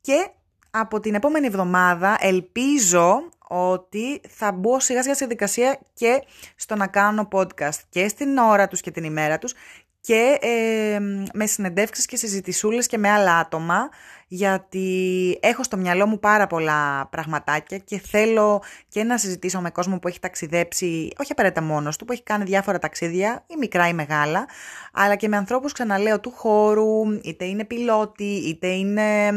και 0.00 0.30
από 0.76 1.00
την 1.00 1.14
επόμενη 1.14 1.46
εβδομάδα 1.46 2.16
ελπίζω 2.20 3.28
ότι 3.48 4.20
θα 4.28 4.52
μπω 4.52 4.80
σιγά 4.80 5.02
σιγά 5.02 5.14
στη 5.14 5.24
διαδικασία 5.24 5.78
και 5.94 6.22
στο 6.56 6.74
να 6.76 6.86
κάνω 6.86 7.28
podcast 7.32 7.78
και 7.88 8.08
στην 8.08 8.38
ώρα 8.38 8.68
τους 8.68 8.80
και 8.80 8.90
την 8.90 9.04
ημέρα 9.04 9.38
τους 9.38 9.54
και 10.00 10.38
ε, 10.40 10.98
με 11.32 11.46
συνεντεύξεις 11.46 12.06
και 12.06 12.16
συζητησούλες 12.16 12.86
και 12.86 12.98
με 12.98 13.10
άλλα 13.10 13.38
άτομα 13.38 13.88
γιατί 14.34 15.38
έχω 15.40 15.62
στο 15.62 15.76
μυαλό 15.76 16.06
μου 16.06 16.18
πάρα 16.18 16.46
πολλά 16.46 17.06
πραγματάκια 17.10 17.78
και 17.78 17.98
θέλω 17.98 18.62
και 18.88 19.04
να 19.04 19.18
συζητήσω 19.18 19.60
με 19.60 19.70
κόσμο 19.70 19.98
που 19.98 20.08
έχει 20.08 20.18
ταξιδέψει, 20.18 21.10
όχι 21.18 21.32
απαραίτητα 21.32 21.62
μόνος 21.62 21.96
του, 21.96 22.04
που 22.04 22.12
έχει 22.12 22.22
κάνει 22.22 22.44
διάφορα 22.44 22.78
ταξίδια, 22.78 23.44
ή 23.46 23.54
μικρά 23.58 23.88
ή 23.88 23.92
μεγάλα, 23.92 24.46
αλλά 24.92 25.14
και 25.16 25.28
με 25.28 25.36
ανθρώπους, 25.36 25.72
ξαναλέω, 25.72 26.20
του 26.20 26.30
χώρου, 26.30 27.12
είτε 27.22 27.44
είναι 27.44 27.64
πιλότοι, 27.64 28.24
είτε 28.24 28.66
είναι 28.66 29.30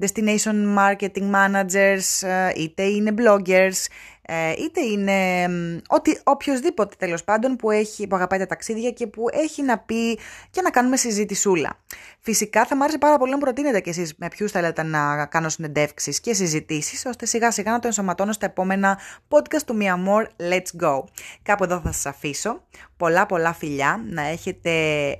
destination 0.00 0.76
marketing 0.78 1.30
managers, 1.34 2.28
ε, 2.28 2.50
είτε 2.56 2.82
είναι 2.82 3.14
bloggers, 3.18 3.86
ε, 4.22 4.52
είτε 4.52 4.80
είναι 4.80 5.48
ότι, 5.88 6.20
οποιοδήποτε 6.24 6.94
τέλος 6.98 7.24
πάντων 7.24 7.56
που, 7.56 7.70
έχει, 7.70 8.06
που 8.06 8.16
αγαπάει 8.16 8.38
τα 8.38 8.46
ταξίδια 8.46 8.90
και 8.90 9.06
που 9.06 9.24
έχει 9.32 9.62
να 9.62 9.78
πει 9.78 10.18
και 10.50 10.60
να 10.62 10.70
κάνουμε 10.70 10.96
συζήτησούλα. 10.96 11.78
Φυσικά 12.20 12.66
θα 12.66 12.76
μου 12.76 12.82
άρεσε 12.82 12.98
πάρα 12.98 13.18
πολύ 13.18 13.30
να 13.30 13.38
προτείνετε 13.38 13.80
κι 13.80 13.88
εσείς 13.88 14.14
με 14.16 14.28
ποιους 14.28 14.50
θέλετε 14.50 14.82
να 14.82 15.26
κάνω 15.26 15.48
συνεντεύξεις 15.48 16.20
και 16.20 16.34
συζητήσεις, 16.34 17.06
ώστε 17.06 17.26
σιγά 17.26 17.50
σιγά 17.50 17.70
να 17.70 17.78
το 17.78 17.86
ενσωματώνω 17.86 18.32
στα 18.32 18.46
επόμενα 18.46 18.98
podcast 19.28 19.62
του 19.66 19.78
Mia 19.80 19.94
More 19.94 20.52
Let's 20.52 20.84
Go. 20.84 21.04
Κάπου 21.42 21.64
εδώ 21.64 21.80
θα 21.80 21.92
σας 21.92 22.06
αφήσω. 22.06 22.62
Πολλά 22.96 23.26
πολλά 23.26 23.52
φιλιά, 23.52 24.04
να 24.08 24.22
έχετε 24.22 24.70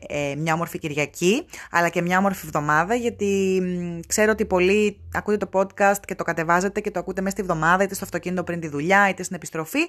ε, 0.07 0.35
μια 0.37 0.55
όμορφη 0.55 0.79
Κυριακή, 0.79 1.47
αλλά 1.71 1.89
και 1.89 2.03
μια 2.03 2.19
όμορφη 2.19 2.47
εβδομάδα, 2.47 2.95
γιατί 2.95 3.63
ξέρω 4.07 4.33
ότι 4.33 4.45
πολλοί 4.45 5.01
ακούτε 5.13 5.47
το 5.47 5.49
podcast 5.53 6.01
και 6.07 6.15
το 6.15 6.25
κατεβάζετε 6.25 6.81
και 6.81 6.91
το 6.91 6.99
ακούτε 6.99 7.21
μέσα 7.21 7.37
στη 7.37 7.43
εβδομάδα, 7.43 7.83
είτε 7.83 7.95
στο 7.95 8.05
αυτοκίνητο 8.05 8.43
πριν 8.45 8.61
τη 8.61 8.69
δουλειά, 8.69 9.09
είτε 9.09 9.23
στην 9.23 9.37
επιστροφή. 9.37 9.81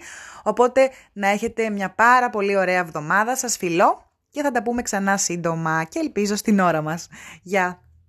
Οπότε 0.44 0.90
να 1.14 1.28
έχετε 1.28 1.70
μια 1.70 1.90
πάρα 1.90 2.30
πολύ 2.30 2.58
ωραία 2.58 2.80
εβδομάδα. 2.80 3.36
Σας 3.36 3.58
φιλώ 3.58 4.07
και 4.38 4.44
θα 4.44 4.52
τα 4.52 4.64
πούμε 4.64 4.82
ξανά 4.82 5.18
σύντομα 5.18 5.84
και 5.84 6.00
ελπίζω 6.00 6.36
στην 6.36 6.60
ώρα 6.60 6.82
μας. 6.82 7.08
Γεια! 7.42 7.87